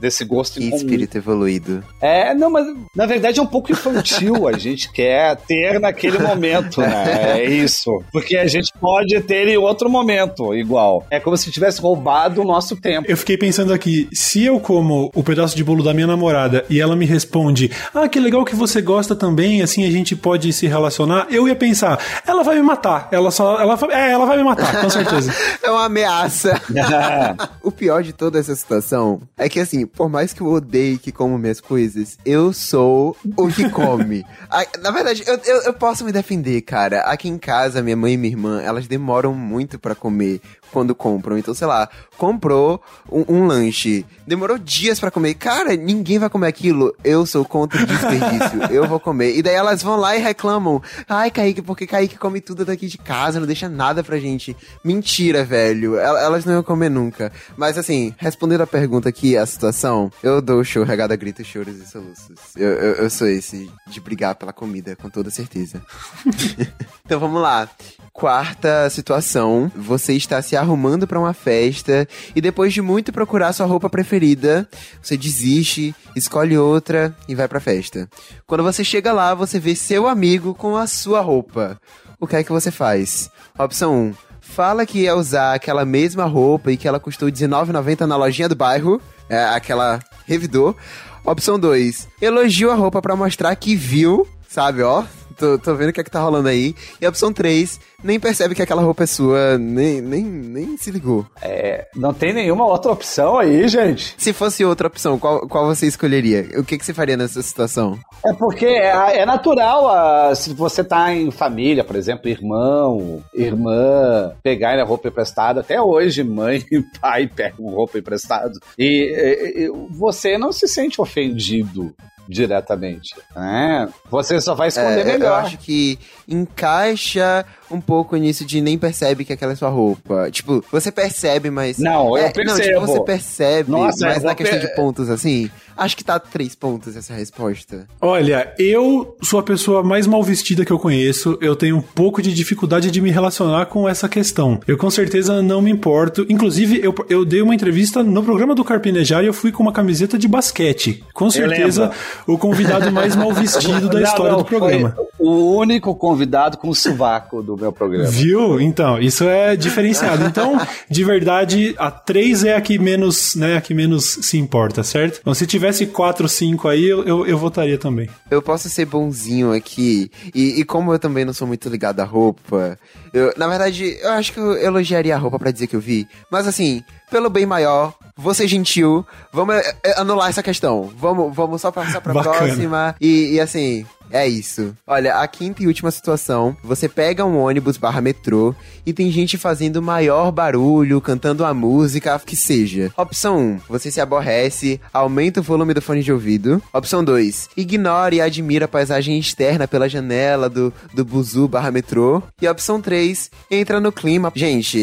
desse 0.00 0.24
gosto 0.24 0.60
comum. 0.60 0.74
espírito 0.76 1.16
evoluído. 1.18 1.82
É, 2.00 2.34
não, 2.34 2.50
mas 2.50 2.66
na 2.94 3.06
verdade 3.06 3.38
é 3.40 3.42
um 3.42 3.46
pouco 3.46 3.72
infantil. 3.72 4.46
A 4.48 4.56
gente 4.58 4.90
quer 4.92 5.36
ter 5.36 5.78
naquele 5.80 6.18
momento, 6.18 6.80
né? 6.80 7.38
É 7.40 7.44
isso. 7.44 7.90
Porque 8.12 8.36
a 8.36 8.46
gente 8.46 8.72
pode 8.80 9.20
ter 9.22 9.48
em 9.48 9.56
outro 9.56 9.88
momento, 9.90 10.54
igual. 10.54 11.06
É 11.10 11.18
como 11.20 11.36
se 11.36 11.50
tivesse 11.50 11.80
roubado 11.80 12.40
o 12.40 12.44
nosso 12.44 12.76
tempo. 12.76 13.10
Eu 13.10 13.16
fiquei 13.16 13.36
pensando 13.36 13.72
aqui, 13.72 14.08
se 14.12 14.44
eu 14.44 14.58
como 14.60 15.10
o 15.14 15.22
pedaço 15.22 15.56
de 15.56 15.64
bolo 15.64 15.82
da 15.82 15.92
minha 15.92 16.06
namorada 16.06 16.64
e 16.70 16.80
ela 16.80 16.94
me 16.96 17.04
responde, 17.06 17.70
ah, 17.94 18.08
que 18.08 18.18
legal 18.20 18.44
que 18.44 18.54
você 18.54 18.80
gosta 18.80 19.14
também, 19.16 19.62
assim 19.62 19.84
a 19.86 19.90
gente 19.90 20.14
pode 20.16 20.52
se 20.52 20.66
relacionar, 20.66 21.26
eu 21.30 21.46
ia 21.48 21.54
pensar, 21.56 21.98
ela 22.26 22.42
vai 22.42 22.56
me 22.56 22.62
matar, 22.62 23.08
ela 23.10 23.30
só, 23.30 23.60
ela, 23.60 23.74
vai- 23.76 23.92
é, 23.92 24.12
ela 24.12 24.26
vai 24.26 24.36
me 24.36 24.44
matar, 24.44 24.80
com 24.80 24.90
certeza. 24.90 25.32
É 25.62 25.70
uma 25.70 25.84
ameaça. 25.86 26.60
o 27.62 27.70
pior 27.70 28.02
de 28.02 28.12
toda 28.12 28.38
essa 28.44 28.56
situação 28.56 29.20
é 29.36 29.48
que, 29.48 29.58
assim, 29.60 29.86
por 29.86 30.08
mais 30.08 30.32
que 30.32 30.40
eu 30.40 30.46
odeie 30.48 30.98
que 30.98 31.10
como 31.12 31.38
minhas 31.38 31.60
coisas, 31.60 32.18
eu 32.24 32.52
sou 32.52 33.16
o 33.36 33.48
que 33.48 33.68
come. 33.70 34.24
Ah, 34.50 34.64
Na 34.80 34.90
verdade, 34.90 35.24
eu, 35.26 35.36
eu, 35.44 35.62
eu 35.62 35.72
posso 35.74 36.04
me 36.04 36.12
defender, 36.12 36.60
cara. 36.62 37.00
Aqui 37.00 37.28
em 37.28 37.38
casa, 37.38 37.82
minha 37.82 37.96
mãe 37.96 38.12
e 38.12 38.16
minha 38.16 38.32
irmã, 38.32 38.62
elas 38.62 38.86
demoram 38.86 39.34
muito 39.34 39.78
pra 39.78 39.94
comer 39.94 40.40
quando 40.74 40.92
compram. 40.94 41.38
Então, 41.38 41.54
sei 41.54 41.68
lá, 41.68 41.88
comprou 42.18 42.82
um, 43.10 43.24
um 43.28 43.46
lanche, 43.46 44.04
demorou 44.26 44.58
dias 44.58 44.98
pra 44.98 45.08
comer. 45.10 45.34
Cara, 45.34 45.76
ninguém 45.76 46.18
vai 46.18 46.28
comer 46.28 46.48
aquilo. 46.48 46.92
Eu 47.04 47.24
sou 47.24 47.44
contra 47.44 47.80
o 47.80 47.86
desperdício. 47.86 48.62
eu 48.74 48.88
vou 48.88 48.98
comer. 48.98 49.36
E 49.36 49.42
daí 49.42 49.54
elas 49.54 49.82
vão 49.84 49.96
lá 49.96 50.16
e 50.16 50.20
reclamam. 50.20 50.82
Ai, 51.08 51.30
Kaique, 51.30 51.62
porque 51.62 51.86
Kaique 51.86 52.18
come 52.18 52.40
tudo 52.40 52.64
daqui 52.64 52.88
de 52.88 52.98
casa, 52.98 53.38
não 53.38 53.46
deixa 53.46 53.68
nada 53.68 54.02
pra 54.02 54.18
gente. 54.18 54.56
Mentira, 54.84 55.44
velho. 55.44 55.96
El- 55.96 56.16
Elas 56.16 56.44
não 56.44 56.54
iam 56.54 56.62
comer 56.64 56.88
nunca. 56.90 57.30
Mas 57.56 57.78
assim, 57.78 58.12
respondendo 58.18 58.62
a 58.62 58.66
pergunta 58.66 59.08
aqui, 59.08 59.36
a 59.36 59.46
situação, 59.46 60.10
eu 60.22 60.42
dou 60.42 60.58
o 60.60 60.64
show 60.64 60.82
regado 60.82 61.12
a 61.12 61.16
gritos, 61.16 61.46
choros 61.46 61.76
e 61.76 61.86
soluços. 61.86 62.34
Eu, 62.56 62.68
eu, 62.72 62.94
eu 62.96 63.10
sou 63.10 63.28
esse 63.28 63.70
de 63.86 64.00
brigar 64.00 64.34
pela 64.34 64.52
comida, 64.52 64.96
com 64.96 65.08
toda 65.08 65.30
certeza. 65.30 65.80
então 67.04 67.20
vamos 67.20 67.40
lá. 67.40 67.68
Quarta 68.14 68.88
situação, 68.90 69.70
você 69.74 70.12
está 70.12 70.40
se 70.40 70.56
arrumando 70.56 71.04
pra 71.04 71.18
uma 71.18 71.34
festa 71.34 72.06
e 72.34 72.40
depois 72.40 72.72
de 72.72 72.80
muito 72.80 73.12
procurar 73.12 73.52
sua 73.52 73.66
roupa 73.66 73.90
preferida, 73.90 74.68
você 75.02 75.16
desiste, 75.16 75.92
escolhe 76.14 76.56
outra 76.56 77.12
e 77.28 77.34
vai 77.34 77.48
pra 77.48 77.58
festa. 77.58 78.08
Quando 78.46 78.62
você 78.62 78.84
chega 78.84 79.12
lá, 79.12 79.34
você 79.34 79.58
vê 79.58 79.74
seu 79.74 80.06
amigo 80.06 80.54
com 80.54 80.76
a 80.76 80.86
sua 80.86 81.20
roupa. 81.20 81.76
O 82.20 82.26
que 82.28 82.36
é 82.36 82.44
que 82.44 82.52
você 82.52 82.70
faz? 82.70 83.28
Opção 83.58 83.92
1. 83.92 84.14
Fala 84.40 84.86
que 84.86 85.00
ia 85.00 85.16
usar 85.16 85.52
aquela 85.52 85.84
mesma 85.84 86.24
roupa 86.24 86.70
e 86.70 86.76
que 86.76 86.86
ela 86.86 87.00
custou 87.00 87.26
R$19,90 87.26 88.06
na 88.06 88.16
lojinha 88.16 88.48
do 88.48 88.54
bairro, 88.54 89.02
é, 89.28 89.44
aquela 89.46 89.98
revidor. 90.24 90.76
Opção 91.24 91.58
2. 91.58 92.06
Elogia 92.22 92.70
a 92.70 92.74
roupa 92.76 93.02
pra 93.02 93.16
mostrar 93.16 93.56
que 93.56 93.74
viu, 93.74 94.24
sabe, 94.48 94.82
ó. 94.82 95.02
Tô, 95.36 95.58
tô 95.58 95.74
vendo 95.74 95.90
o 95.90 95.92
que 95.92 96.00
é 96.00 96.04
que 96.04 96.10
tá 96.10 96.20
rolando 96.20 96.48
aí. 96.48 96.74
E 97.00 97.06
a 97.06 97.08
opção 97.08 97.32
3, 97.32 97.80
nem 98.02 98.18
percebe 98.20 98.54
que 98.54 98.62
aquela 98.62 98.82
roupa 98.82 99.04
é 99.04 99.06
sua, 99.06 99.58
nem, 99.58 100.00
nem, 100.00 100.22
nem 100.24 100.76
se 100.76 100.90
ligou. 100.90 101.26
É, 101.42 101.86
não 101.94 102.12
tem 102.14 102.32
nenhuma 102.32 102.66
outra 102.66 102.92
opção 102.92 103.38
aí, 103.38 103.66
gente. 103.68 104.14
Se 104.18 104.32
fosse 104.32 104.64
outra 104.64 104.86
opção, 104.86 105.18
qual, 105.18 105.46
qual 105.48 105.66
você 105.66 105.86
escolheria? 105.86 106.48
O 106.58 106.64
que, 106.64 106.78
que 106.78 106.84
você 106.84 106.94
faria 106.94 107.16
nessa 107.16 107.42
situação? 107.42 107.98
É 108.24 108.32
porque 108.32 108.66
é, 108.66 109.18
é 109.20 109.26
natural, 109.26 109.88
ah, 109.88 110.34
se 110.34 110.52
você 110.54 110.82
tá 110.84 111.12
em 111.14 111.30
família, 111.30 111.84
por 111.84 111.96
exemplo, 111.96 112.28
irmão, 112.28 113.22
irmã, 113.34 114.32
pegarem 114.42 114.82
a 114.82 114.86
roupa 114.86 115.08
emprestada. 115.08 115.60
Até 115.60 115.80
hoje, 115.80 116.22
mãe 116.22 116.64
e 116.70 116.82
pai 117.00 117.26
pegam 117.26 117.66
roupa 117.66 117.98
emprestada. 117.98 118.52
E, 118.78 118.84
e- 118.84 119.64
e 119.64 119.68
você 119.90 120.36
não 120.38 120.52
se 120.52 120.66
sente 120.68 121.00
ofendido 121.00 121.94
diretamente, 122.28 123.14
né? 123.34 123.88
Você 124.10 124.40
só 124.40 124.54
vai 124.54 124.68
esconder 124.68 124.98
É, 125.06 125.14
eu 125.14 125.18
melhor. 125.18 125.44
acho 125.44 125.58
que 125.58 125.98
encaixa 126.28 127.44
um 127.70 127.80
pouco 127.80 128.16
nisso 128.16 128.44
de 128.44 128.60
nem 128.60 128.78
percebe 128.78 129.24
que 129.24 129.32
aquela 129.32 129.52
é 129.52 129.56
sua 129.56 129.68
roupa. 129.68 130.30
Tipo, 130.30 130.64
você 130.70 130.90
percebe, 130.92 131.50
mas. 131.50 131.78
Não, 131.78 132.08
eu 132.10 132.16
é, 132.18 132.22
Não, 132.22 132.32
tipo, 132.32 132.44
percebo. 132.56 132.80
você 132.80 133.00
percebe, 133.04 133.70
Nossa, 133.70 134.06
mas 134.06 134.18
eu 134.22 134.28
na 134.28 134.34
questão 134.34 134.58
per- 134.58 134.68
de 134.68 134.74
pontos 134.76 135.10
assim, 135.10 135.50
acho 135.76 135.96
que 135.96 136.04
tá 136.04 136.18
três 136.18 136.54
pontos 136.54 136.96
essa 136.96 137.14
resposta. 137.14 137.86
Olha, 138.00 138.52
eu 138.58 139.16
sou 139.22 139.40
a 139.40 139.42
pessoa 139.42 139.82
mais 139.82 140.06
mal 140.06 140.22
vestida 140.22 140.64
que 140.64 140.72
eu 140.72 140.78
conheço. 140.78 141.38
Eu 141.40 141.56
tenho 141.56 141.76
um 141.76 141.82
pouco 141.82 142.22
de 142.22 142.32
dificuldade 142.32 142.90
de 142.90 143.00
me 143.00 143.10
relacionar 143.10 143.66
com 143.66 143.88
essa 143.88 144.08
questão. 144.08 144.60
Eu 144.66 144.76
com 144.76 144.90
certeza 144.90 145.42
não 145.42 145.60
me 145.60 145.70
importo. 145.70 146.26
Inclusive, 146.28 146.80
eu, 146.82 146.94
eu 147.08 147.24
dei 147.24 147.42
uma 147.42 147.54
entrevista 147.54 148.02
no 148.02 148.22
programa 148.22 148.54
do 148.54 148.64
Carpinejar 148.64 149.22
e 149.22 149.26
eu 149.26 149.34
fui 149.34 149.52
com 149.52 149.62
uma 149.62 149.72
camiseta 149.72 150.18
de 150.18 150.28
basquete. 150.28 151.04
Com 151.12 151.30
certeza, 151.30 151.90
o 152.26 152.38
convidado 152.38 152.90
mais 152.92 153.16
mal 153.16 153.32
vestido 153.32 153.88
da 153.88 154.00
Não, 154.00 154.02
história 154.02 154.32
não, 154.32 154.38
do 154.38 154.44
programa. 154.44 154.96
O 155.18 155.56
único 155.56 155.94
convidado 155.94 156.58
com 156.58 156.74
sovaco 156.74 157.42
do 157.42 157.56
meu 157.56 157.72
programa. 157.72 158.08
Viu? 158.08 158.60
Então, 158.60 158.98
isso 158.98 159.24
é 159.24 159.56
diferenciado. 159.56 160.24
Então, 160.24 160.60
de 160.88 161.04
verdade, 161.04 161.74
a 161.78 161.90
3 161.90 162.44
é 162.44 162.56
a 162.56 162.60
que 162.60 162.78
menos, 162.78 163.34
né, 163.34 163.56
a 163.56 163.60
que 163.60 163.74
menos 163.74 164.18
se 164.22 164.36
importa, 164.38 164.82
certo? 164.82 165.18
Então, 165.20 165.34
se 165.34 165.46
tivesse 165.64 165.86
4, 165.86 166.28
5 166.28 166.68
aí, 166.68 166.84
eu, 166.84 167.04
eu, 167.04 167.26
eu 167.26 167.38
votaria 167.38 167.78
também. 167.78 168.08
Eu 168.30 168.42
posso 168.42 168.68
ser 168.68 168.84
bonzinho 168.84 169.52
aqui, 169.52 170.10
e, 170.34 170.60
e 170.60 170.64
como 170.64 170.92
eu 170.92 170.98
também 170.98 171.24
não 171.24 171.32
sou 171.32 171.46
muito 171.46 171.68
ligado 171.68 172.00
à 172.00 172.04
roupa, 172.04 172.78
eu, 173.12 173.32
na 173.36 173.48
verdade, 173.48 173.96
eu 174.00 174.10
acho 174.10 174.32
que 174.32 174.40
eu 174.40 174.56
elogiaria 174.56 175.14
a 175.14 175.18
roupa 175.18 175.38
pra 175.38 175.50
dizer 175.50 175.66
que 175.66 175.76
eu 175.76 175.80
vi. 175.80 176.06
Mas 176.30 176.46
assim, 176.46 176.82
pelo 177.10 177.30
bem 177.30 177.46
maior, 177.46 177.94
ser 178.34 178.46
gentil, 178.48 179.06
vamos 179.32 179.54
é, 179.54 179.76
é, 179.84 180.00
anular 180.00 180.28
essa 180.28 180.42
questão. 180.42 180.90
Vamos, 180.96 181.34
vamos 181.34 181.60
só 181.60 181.70
passar 181.70 182.00
pra 182.00 182.12
Bacana. 182.14 182.36
próxima. 182.36 182.96
E, 183.00 183.34
e 183.34 183.40
assim, 183.40 183.86
é 184.10 184.26
isso. 184.26 184.74
Olha, 184.86 185.16
a 185.16 185.26
quinta 185.26 185.62
e 185.62 185.66
última 185.66 185.90
situação, 185.90 186.56
você 186.62 186.88
pega 186.88 187.24
um 187.24 187.38
ônibus 187.38 187.76
barra 187.76 188.00
metrô 188.00 188.54
e 188.86 188.92
tem 188.92 189.10
gente 189.10 189.36
fazendo 189.38 189.82
maior 189.82 190.30
barulho, 190.30 191.00
cantando 191.00 191.44
a 191.44 191.52
música, 191.54 192.20
que 192.24 192.36
seja. 192.36 192.92
Opção 192.96 193.38
1, 193.38 193.60
você 193.68 193.90
se 193.90 194.00
aborrece, 194.00 194.80
aumenta 194.92 195.40
o 195.40 195.42
volume 195.42 195.74
do 195.74 195.82
fone 195.82 196.02
de 196.02 196.12
ouvido. 196.12 196.62
Opção 196.72 197.02
2, 197.02 197.50
ignore 197.56 198.16
e 198.16 198.20
admira 198.20 198.66
a 198.66 198.68
paisagem 198.68 199.18
externa 199.18 199.66
pela 199.66 199.88
janela 199.88 200.48
do, 200.48 200.72
do 200.92 201.04
buzu 201.04 201.48
barra 201.48 201.70
metrô. 201.70 202.22
E 202.40 202.48
opção 202.48 202.80
3, 202.80 203.30
entra 203.50 203.80
no 203.80 203.90
clima. 203.92 204.32
Gente, 204.34 204.78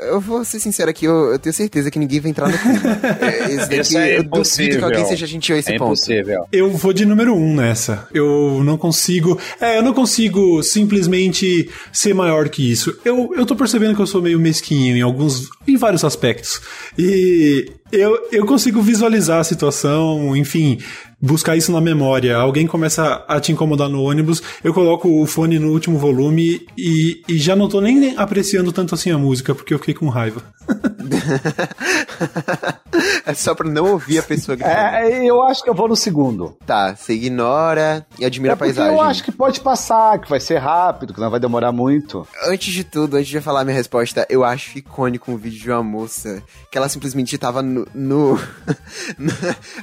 eu 0.00 0.20
vou 0.20 0.44
ser 0.44 0.60
sincero 0.60 0.90
aqui, 0.90 1.04
eu, 1.06 1.32
eu 1.32 1.38
tenho 1.38 1.52
certeza 1.52 1.90
que 1.90 1.98
ninguém 1.98 2.20
vai 2.20 2.30
entrar 2.30 2.48
no 2.48 2.58
clima. 2.58 2.80
É, 3.20 3.44
Esse 3.52 3.56
daqui, 3.68 3.80
Isso 3.80 3.98
é 3.98 4.18
eu 4.18 4.22
duvido 4.22 4.78
que 4.78 4.84
alguém 4.84 5.04
seja 5.04 5.26
gentil 5.26 5.56
a 5.56 5.58
esse 5.58 5.72
é 5.72 5.78
ponto. 5.78 5.88
impossível. 5.88 6.46
Eu 6.52 6.70
vou 6.70 6.92
de 6.92 7.04
número 7.04 7.34
1 7.34 7.36
um 7.36 7.54
nessa. 7.54 8.06
Eu 8.12 8.59
não 8.64 8.76
consigo. 8.76 9.38
É, 9.60 9.78
eu 9.78 9.82
não 9.82 9.92
consigo 9.92 10.62
simplesmente 10.62 11.68
ser 11.92 12.14
maior 12.14 12.48
que 12.48 12.70
isso. 12.70 12.96
Eu, 13.04 13.32
eu 13.34 13.46
tô 13.46 13.56
percebendo 13.56 13.94
que 13.94 14.02
eu 14.02 14.06
sou 14.06 14.22
meio 14.22 14.38
mesquinho 14.38 14.96
em 14.96 15.02
alguns. 15.02 15.48
em 15.66 15.76
vários 15.76 16.04
aspectos. 16.04 16.60
E 16.98 17.70
eu, 17.92 18.28
eu 18.30 18.46
consigo 18.46 18.80
visualizar 18.80 19.40
a 19.40 19.44
situação, 19.44 20.36
enfim. 20.36 20.78
Buscar 21.20 21.56
isso 21.56 21.70
na 21.70 21.80
memória. 21.80 22.36
Alguém 22.36 22.66
começa 22.66 23.24
a 23.28 23.38
te 23.40 23.52
incomodar 23.52 23.88
no 23.88 24.02
ônibus, 24.02 24.42
eu 24.64 24.72
coloco 24.72 25.08
o 25.20 25.26
fone 25.26 25.58
no 25.58 25.70
último 25.70 25.98
volume 25.98 26.66
e, 26.78 27.22
e 27.28 27.36
já 27.38 27.54
não 27.54 27.68
tô 27.68 27.80
nem 27.80 28.16
apreciando 28.16 28.72
tanto 28.72 28.94
assim 28.94 29.10
a 29.10 29.18
música, 29.18 29.54
porque 29.54 29.74
eu 29.74 29.78
fiquei 29.78 29.94
com 29.94 30.08
raiva. 30.08 30.42
É 33.24 33.34
só 33.34 33.54
pra 33.54 33.68
não 33.68 33.92
ouvir 33.92 34.18
a 34.18 34.22
pessoa 34.22 34.56
gritando. 34.56 34.76
É, 34.76 35.24
eu 35.24 35.42
acho 35.44 35.62
que 35.62 35.70
eu 35.70 35.74
vou 35.74 35.88
no 35.88 35.96
segundo. 35.96 36.56
Tá, 36.66 36.94
você 36.94 37.12
ignora 37.14 38.04
e 38.18 38.24
admira 38.24 38.52
É 38.52 38.54
a 38.54 38.56
paisagem. 38.56 38.92
eu 38.92 39.00
acho 39.00 39.22
que 39.24 39.30
pode 39.32 39.60
passar, 39.60 40.18
que 40.18 40.28
vai 40.28 40.40
ser 40.40 40.58
rápido, 40.58 41.14
que 41.14 41.20
não 41.20 41.30
vai 41.30 41.38
demorar 41.40 41.70
muito. 41.72 42.26
Antes 42.46 42.72
de 42.74 42.82
tudo, 42.84 43.16
antes 43.16 43.28
de 43.28 43.36
eu 43.36 43.42
falar 43.42 43.64
minha 43.64 43.76
resposta, 43.76 44.26
eu 44.28 44.44
acho 44.44 44.78
icônico 44.78 45.30
um 45.30 45.36
vídeo 45.36 45.60
de 45.60 45.70
uma 45.70 45.82
moça 45.82 46.42
que 46.70 46.76
ela 46.76 46.88
simplesmente 46.88 47.36
tava 47.38 47.62
no. 47.62 47.86
no- 47.94 48.38
no- 49.18 49.32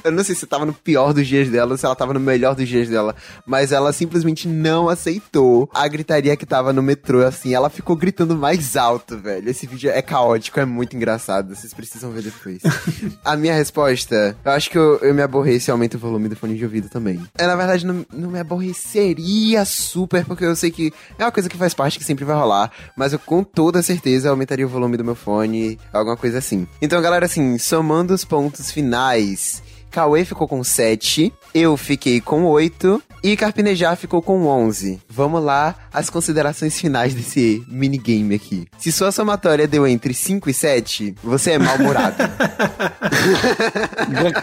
eu 0.04 0.12
não 0.12 0.22
sei 0.22 0.34
se 0.34 0.46
tava 0.46 0.66
no 0.66 0.72
pior 0.72 1.12
dos 1.12 1.26
dias 1.28 1.48
dela 1.48 1.76
se 1.76 1.84
ela 1.84 1.94
tava 1.94 2.14
no 2.14 2.20
melhor 2.20 2.54
dos 2.54 2.66
dias 2.66 2.88
dela, 2.88 3.14
mas 3.46 3.70
ela 3.70 3.92
simplesmente 3.92 4.48
não 4.48 4.88
aceitou 4.88 5.68
a 5.72 5.86
gritaria 5.86 6.36
que 6.36 6.46
tava 6.46 6.72
no 6.72 6.82
metrô, 6.82 7.24
assim. 7.24 7.54
Ela 7.54 7.70
ficou 7.70 7.94
gritando 7.94 8.36
mais 8.36 8.76
alto, 8.76 9.18
velho. 9.18 9.48
Esse 9.48 9.66
vídeo 9.66 9.90
é 9.90 10.02
caótico, 10.02 10.58
é 10.58 10.64
muito 10.64 10.96
engraçado. 10.96 11.54
Vocês 11.54 11.72
precisam 11.74 12.10
ver 12.10 12.22
depois. 12.22 12.62
a 13.24 13.36
minha 13.36 13.54
resposta, 13.54 14.36
eu 14.44 14.52
acho 14.52 14.70
que 14.70 14.78
eu, 14.78 14.98
eu 14.98 15.14
me 15.14 15.22
aborreço 15.22 15.70
e 15.70 15.72
aumento 15.72 15.94
o 15.94 15.98
volume 15.98 16.28
do 16.28 16.36
fone 16.36 16.56
de 16.56 16.64
ouvido 16.64 16.88
também. 16.88 17.20
É, 17.36 17.46
na 17.46 17.56
verdade, 17.56 17.86
não, 17.86 18.04
não 18.12 18.30
me 18.30 18.38
aborreceria 18.38 19.64
super, 19.64 20.24
porque 20.24 20.44
eu 20.44 20.56
sei 20.56 20.70
que 20.70 20.92
é 21.18 21.24
uma 21.24 21.32
coisa 21.32 21.48
que 21.48 21.56
faz 21.56 21.74
parte, 21.74 21.98
que 21.98 22.04
sempre 22.04 22.24
vai 22.24 22.36
rolar, 22.36 22.70
mas 22.96 23.12
eu 23.12 23.18
com 23.18 23.44
toda 23.44 23.82
certeza 23.82 24.30
aumentaria 24.30 24.66
o 24.66 24.68
volume 24.68 24.96
do 24.96 25.04
meu 25.04 25.14
fone, 25.14 25.78
alguma 25.92 26.16
coisa 26.16 26.38
assim. 26.38 26.66
Então, 26.80 27.00
galera, 27.02 27.26
assim, 27.26 27.58
somando 27.58 28.14
os 28.14 28.24
pontos 28.24 28.70
finais, 28.70 29.62
Cauê 29.90 30.24
ficou 30.24 30.46
com 30.46 30.62
7, 30.62 31.32
eu 31.54 31.76
fiquei 31.76 32.20
com 32.20 32.44
8 32.44 33.02
e 33.22 33.36
Carpinejar 33.36 33.96
ficou 33.96 34.22
com 34.22 34.46
11. 34.46 35.00
Vamos 35.08 35.42
lá, 35.42 35.74
as 35.98 36.10
considerações 36.10 36.78
finais 36.78 37.14
desse 37.14 37.62
minigame 37.68 38.34
aqui. 38.34 38.66
Se 38.78 38.90
sua 38.92 39.10
somatória 39.12 39.66
deu 39.66 39.86
entre 39.86 40.14
5 40.14 40.48
e 40.48 40.54
7, 40.54 41.14
você 41.22 41.52
é 41.52 41.58
mal-humorado. 41.58 42.16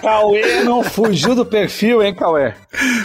Cauê 0.02 0.64
não 0.64 0.84
fugiu 0.84 1.36
do 1.36 1.46
perfil, 1.46 2.04
hein, 2.04 2.14
Cauê? 2.14 2.54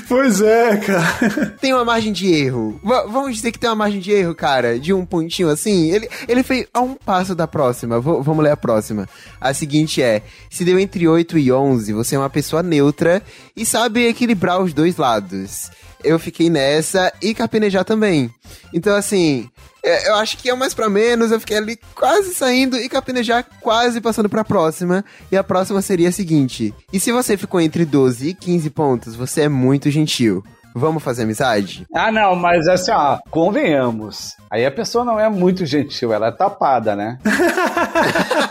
Pois 0.09 0.41
é, 0.41 0.77
cara. 0.79 1.57
tem 1.61 1.73
uma 1.73 1.85
margem 1.85 2.13
de 2.13 2.33
erro. 2.33 2.81
V- 2.83 3.07
vamos 3.09 3.37
dizer 3.37 3.53
que 3.53 3.59
tem 3.59 3.71
uma 3.71 3.77
margem 3.77 4.01
de 4.01 4.11
erro, 4.11 4.35
cara, 4.35 4.79
de 4.79 4.93
um 4.93 5.05
pontinho 5.07 5.49
assim. 5.49 5.91
Ele, 5.91 6.09
ele 6.29 6.43
foi 6.43 6.67
a 6.73 6.81
um 6.81 6.95
passo 6.95 7.35
da 7.35 7.47
próxima. 7.47 8.01
V- 8.01 8.21
vamos 8.23 8.43
ler 8.43 8.51
a 8.53 8.57
próxima. 8.57 9.09
A 9.41 9.55
seguinte 9.55 10.03
é: 10.03 10.23
se 10.51 10.65
deu 10.65 10.79
entre 10.79 11.07
8 11.07 11.39
e 11.39 11.53
11, 11.53 11.93
você 11.93 12.17
é 12.17 12.19
uma 12.19 12.31
pessoa 12.31 12.63
neutra 12.63 13.23
e 13.57 13.65
sabe 13.65 14.07
equilibrar 14.07 14.61
os 14.61 14.73
dois 14.75 14.97
lados. 14.97 15.71
Eu 16.03 16.19
fiquei 16.19 16.51
nessa 16.51 17.13
e 17.23 17.35
carpenejar 17.35 17.85
também. 17.85 18.31
Então, 18.73 18.95
assim, 18.97 19.49
é, 19.85 20.09
eu 20.09 20.15
acho 20.17 20.37
que 20.37 20.51
é 20.51 20.55
mais 20.55 20.75
pra 20.75 20.89
menos. 20.89 21.31
Eu 21.31 21.41
fiquei 21.41 21.57
ali 21.57 21.79
quase 21.95 22.35
saindo 22.35 22.77
e 22.77 22.89
carpenejar 22.89 23.45
quase 23.61 24.01
passando 24.01 24.29
pra 24.29 24.45
próxima. 24.45 25.05
E 25.31 25.37
a 25.37 25.45
próxima 25.45 25.81
seria 25.83 26.09
a 26.09 26.13
seguinte: 26.13 26.75
e 26.93 27.01
se 27.01 27.13
você 27.13 27.37
ficou 27.37 27.61
entre 27.61 27.85
12 27.85 28.29
e 28.29 28.35
15 28.35 28.71
pontos, 28.71 29.15
você 29.15 29.43
é 29.43 29.49
muito 29.49 29.91
gentil. 29.91 30.45
Vamos 30.75 31.03
fazer 31.03 31.25
amizade? 31.25 31.85
Ah, 31.93 32.13
não, 32.13 32.37
mas 32.37 32.69
assim, 32.69 32.93
ó, 32.93 33.19
convenhamos. 33.29 34.37
Aí 34.49 34.65
a 34.65 34.71
pessoa 34.71 35.05
não 35.05 35.19
é 35.19 35.29
muito 35.29 35.67
gentil, 35.67 36.13
ela 36.13 36.29
é 36.29 36.33
tapada, 36.33 36.95
né? 36.95 37.19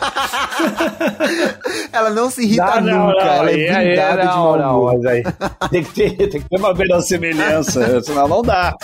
Ela 1.91 2.09
não 2.11 2.29
se 2.29 2.43
irrita 2.43 2.81
Não, 2.81 2.91
não, 2.91 3.07
nunca, 3.07 3.25
não, 3.25 3.31
ela 3.31 3.51
é 3.51 3.83
blindada 3.83 4.21
de 4.21 4.27
não, 4.27 4.37
mau 4.37 4.57
não, 4.57 4.79
humor. 4.79 4.93
mas 4.93 5.05
aí 5.05 5.23
tem 5.69 5.83
que 5.83 5.93
ter, 5.93 6.29
tem 6.29 6.41
que 6.41 6.49
ter 6.49 6.57
uma 6.57 6.73
verossimilhança, 6.73 8.01
senão 8.03 8.27
não 8.27 8.41
dá. 8.41 8.75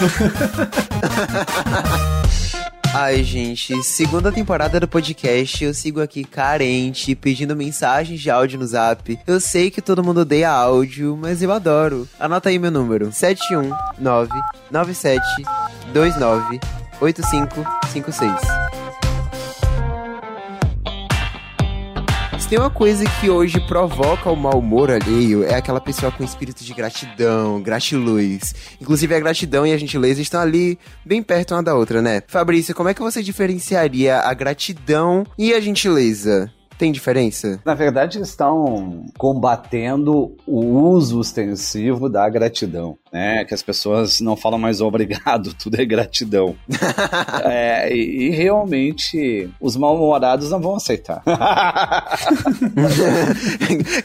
Ai, 2.98 3.24
gente, 3.24 3.84
segunda 3.84 4.32
temporada 4.32 4.80
do 4.80 4.88
podcast, 4.88 5.62
eu 5.62 5.74
sigo 5.74 6.02
aqui 6.02 6.24
carente, 6.24 7.14
pedindo 7.14 7.54
mensagens 7.54 8.22
de 8.22 8.32
áudio 8.32 8.58
no 8.58 8.66
zap. 8.66 9.20
Eu 9.28 9.42
sei 9.42 9.70
que 9.70 9.82
todo 9.82 10.02
mundo 10.02 10.22
odeia 10.22 10.50
áudio, 10.50 11.18
mas 11.22 11.44
eu 11.44 11.52
adoro. 11.52 12.08
Anota 12.18 12.48
aí 12.48 12.58
meu 12.58 12.72
número: 12.72 13.12
719 13.12 14.30
97 14.72 15.22
29 15.94 16.60
8556. 17.02 18.85
Se 22.46 22.50
tem 22.50 22.60
uma 22.60 22.70
coisa 22.70 23.04
que 23.20 23.28
hoje 23.28 23.60
provoca 23.60 24.30
o 24.30 24.36
mau 24.36 24.60
humor 24.60 24.92
alheio, 24.92 25.44
é 25.44 25.56
aquela 25.56 25.82
pessoa 25.82 26.12
com 26.12 26.24
espírito 26.24 26.64
de 26.64 26.76
gratidão, 26.76 27.60
gratiluz. 27.60 28.54
Inclusive 28.80 29.16
a 29.16 29.20
gratidão 29.20 29.66
e 29.66 29.74
a 29.74 29.78
gentileza 29.78 30.22
estão 30.22 30.40
ali 30.40 30.78
bem 31.04 31.24
perto 31.24 31.56
uma 31.56 31.64
da 31.64 31.74
outra, 31.74 32.04
né? 32.04 32.22
Fabrício, 32.28 32.76
como 32.76 32.88
é 32.88 32.94
que 32.94 33.02
você 33.02 33.24
diferenciaria 33.24 34.20
a 34.20 34.32
gratidão 34.36 35.26
e 35.40 35.56
a 35.56 35.60
gentileza? 35.60 36.52
Tem 36.78 36.92
diferença? 36.92 37.60
Na 37.66 37.74
verdade, 37.74 38.18
eles 38.18 38.30
estão 38.30 39.06
combatendo 39.18 40.36
o 40.46 40.60
uso 40.90 41.20
ostensivo 41.20 42.10
da 42.10 42.30
gratidão, 42.30 42.98
né? 43.16 43.46
Que 43.46 43.54
as 43.54 43.64
pessoas 43.64 44.20
não 44.20 44.36
falam 44.36 44.60
mais 44.60 44.82
obrigado, 44.82 45.54
tudo 45.56 45.80
é 45.80 45.86
gratidão. 45.86 46.56
É, 47.46 47.94
e, 47.94 48.26
e 48.26 48.30
realmente 48.32 49.50
os 49.62 49.76
mal-humorados 49.76 50.50
não 50.50 50.60
vão 50.60 50.76
aceitar. 50.76 51.22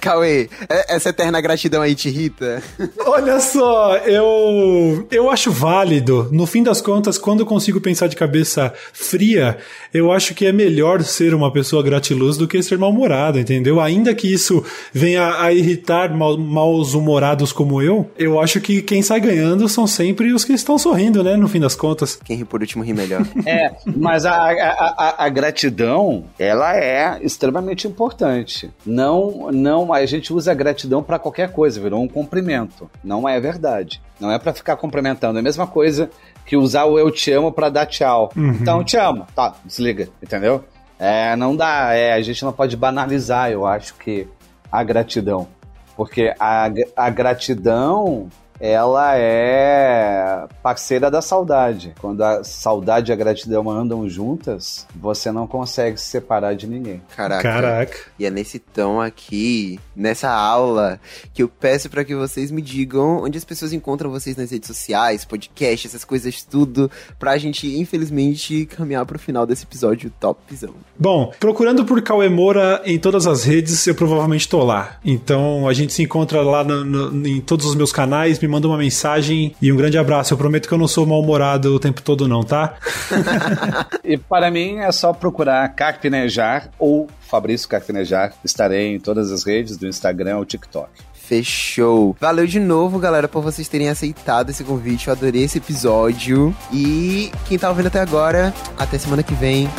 Cauê, 0.00 0.48
é- 0.68 0.94
essa 0.94 1.08
eterna 1.08 1.40
gratidão 1.40 1.82
aí 1.82 1.94
te 1.94 2.08
irrita? 2.08 2.62
Olha 3.06 3.40
só, 3.40 3.96
eu 3.98 5.06
eu 5.10 5.30
acho 5.30 5.50
válido. 5.50 6.28
No 6.30 6.46
fim 6.46 6.62
das 6.62 6.80
contas, 6.80 7.18
quando 7.18 7.40
eu 7.40 7.46
consigo 7.46 7.80
pensar 7.80 8.08
de 8.08 8.16
cabeça 8.16 8.72
fria, 8.92 9.58
eu 9.92 10.12
acho 10.12 10.34
que 10.34 10.46
é 10.46 10.52
melhor 10.52 11.02
ser 11.02 11.34
uma 11.34 11.52
pessoa 11.52 11.82
gratiluz 11.82 12.36
do 12.36 12.46
que 12.46 12.62
ser 12.62 12.78
mal-humorado, 12.78 13.38
entendeu? 13.38 13.80
Ainda 13.80 14.14
que 14.14 14.32
isso 14.32 14.64
venha 14.92 15.40
a 15.40 15.52
irritar 15.52 16.14
mal, 16.14 16.36
maus-humorados 16.36 17.52
como 17.52 17.80
eu, 17.80 18.10
eu 18.18 18.40
acho 18.40 18.60
que 18.60 18.82
quem 18.82 18.99
sai 19.02 19.20
ganhando 19.20 19.68
são 19.68 19.86
sempre 19.86 20.32
os 20.32 20.44
que 20.44 20.52
estão 20.52 20.78
sorrindo, 20.78 21.22
né? 21.22 21.36
No 21.36 21.48
fim 21.48 21.60
das 21.60 21.74
contas. 21.74 22.16
Quem 22.16 22.36
ri 22.36 22.44
por 22.44 22.60
último 22.60 22.84
ri 22.84 22.92
melhor. 22.92 23.22
É, 23.46 23.74
mas 23.96 24.26
a, 24.26 24.34
a, 24.34 24.52
a, 24.52 25.24
a 25.24 25.28
gratidão, 25.28 26.24
ela 26.38 26.76
é 26.76 27.18
extremamente 27.22 27.88
importante. 27.88 28.70
Não, 28.84 29.50
não, 29.50 29.92
a 29.92 30.04
gente 30.06 30.32
usa 30.32 30.52
a 30.52 30.54
gratidão 30.54 31.02
para 31.02 31.18
qualquer 31.18 31.50
coisa, 31.50 31.80
virou 31.80 32.02
um 32.02 32.06
cumprimento. 32.06 32.88
Não 33.02 33.28
é 33.28 33.40
verdade. 33.40 34.00
Não 34.20 34.30
é 34.30 34.38
para 34.38 34.52
ficar 34.52 34.76
cumprimentando. 34.76 35.38
É 35.38 35.40
a 35.40 35.42
mesma 35.42 35.66
coisa 35.66 36.10
que 36.44 36.56
usar 36.56 36.84
o 36.84 36.98
eu 36.98 37.10
te 37.10 37.32
amo 37.32 37.50
para 37.50 37.70
dar 37.70 37.86
tchau. 37.86 38.30
Então, 38.36 38.84
te 38.84 38.96
amo. 38.96 39.26
Tá, 39.34 39.54
desliga, 39.64 40.08
entendeu? 40.22 40.64
É, 40.98 41.34
não 41.34 41.56
dá, 41.56 41.94
é, 41.94 42.12
a 42.12 42.20
gente 42.20 42.44
não 42.44 42.52
pode 42.52 42.76
banalizar, 42.76 43.50
eu 43.50 43.66
acho 43.66 43.94
que 43.94 44.28
a 44.70 44.84
gratidão. 44.84 45.48
Porque 45.96 46.34
a, 46.38 46.70
a 46.94 47.10
gratidão, 47.10 48.28
ela 48.60 49.16
é 49.16 50.46
parceira 50.62 51.10
da 51.10 51.22
saudade. 51.22 51.94
Quando 52.00 52.22
a 52.22 52.44
saudade 52.44 53.10
e 53.10 53.12
a 53.12 53.16
gratidão 53.16 53.70
andam 53.70 54.08
juntas, 54.08 54.86
você 54.94 55.32
não 55.32 55.46
consegue 55.46 55.98
se 55.98 56.06
separar 56.10 56.54
de 56.54 56.66
ninguém. 56.66 57.00
Caraca. 57.16 57.42
Caraca. 57.42 57.96
E 58.18 58.26
é 58.26 58.30
nesse 58.30 58.58
tom 58.58 59.00
aqui, 59.00 59.80
nessa 59.96 60.30
aula, 60.30 61.00
que 61.32 61.42
eu 61.42 61.48
peço 61.48 61.88
pra 61.88 62.04
que 62.04 62.14
vocês 62.14 62.50
me 62.50 62.60
digam 62.60 63.22
onde 63.24 63.38
as 63.38 63.44
pessoas 63.44 63.72
encontram 63.72 64.10
vocês 64.10 64.36
nas 64.36 64.50
redes 64.50 64.66
sociais, 64.66 65.24
podcast, 65.24 65.86
essas 65.86 66.04
coisas 66.04 66.42
tudo, 66.42 66.90
pra 67.18 67.38
gente, 67.38 67.78
infelizmente, 67.78 68.66
caminhar 68.66 69.06
pro 69.06 69.18
final 69.18 69.46
desse 69.46 69.64
episódio 69.64 70.12
topzão. 70.20 70.74
Bom, 70.98 71.32
procurando 71.40 71.84
por 71.84 72.02
Cauê 72.02 72.28
Moura 72.28 72.82
em 72.84 72.98
todas 72.98 73.26
as 73.26 73.44
redes, 73.44 73.86
eu 73.86 73.94
provavelmente 73.94 74.48
tô 74.48 74.62
lá. 74.62 74.98
Então 75.04 75.66
a 75.66 75.72
gente 75.72 75.92
se 75.92 76.02
encontra 76.02 76.42
lá 76.42 76.62
no- 76.62 76.84
no- 76.84 77.26
em 77.26 77.40
todos 77.40 77.64
os 77.66 77.74
meus 77.74 77.92
canais, 77.92 78.38
me 78.38 78.49
manda 78.50 78.68
uma 78.68 78.76
mensagem 78.76 79.54
e 79.62 79.72
um 79.72 79.76
grande 79.76 79.96
abraço. 79.96 80.34
Eu 80.34 80.38
prometo 80.38 80.68
que 80.68 80.74
eu 80.74 80.78
não 80.78 80.88
sou 80.88 81.06
mal-humorado 81.06 81.74
o 81.74 81.80
tempo 81.80 82.02
todo, 82.02 82.28
não, 82.28 82.42
tá? 82.42 82.74
E 84.04 84.16
para 84.16 84.50
mim 84.50 84.78
é 84.78 84.90
só 84.90 85.12
procurar 85.12 85.68
Carpinejar 85.68 86.70
ou 86.78 87.08
Fabrício 87.20 87.68
Carpinejar. 87.68 88.32
Estarei 88.44 88.94
em 88.96 88.98
todas 88.98 89.30
as 89.30 89.44
redes, 89.44 89.76
do 89.76 89.86
Instagram 89.86 90.34
ao 90.34 90.44
TikTok. 90.44 90.90
Fechou. 91.12 92.16
Valeu 92.18 92.44
de 92.44 92.58
novo, 92.58 92.98
galera, 92.98 93.28
por 93.28 93.40
vocês 93.40 93.68
terem 93.68 93.88
aceitado 93.88 94.50
esse 94.50 94.64
convite. 94.64 95.06
Eu 95.06 95.12
adorei 95.12 95.44
esse 95.44 95.58
episódio. 95.58 96.52
E 96.72 97.30
quem 97.46 97.56
tá 97.56 97.68
ouvindo 97.68 97.86
até 97.86 98.00
agora, 98.00 98.52
até 98.76 98.98
semana 98.98 99.22
que 99.22 99.34
vem. 99.34 99.70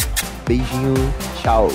Beijinho. 0.48 0.94
Tchau. 1.42 1.68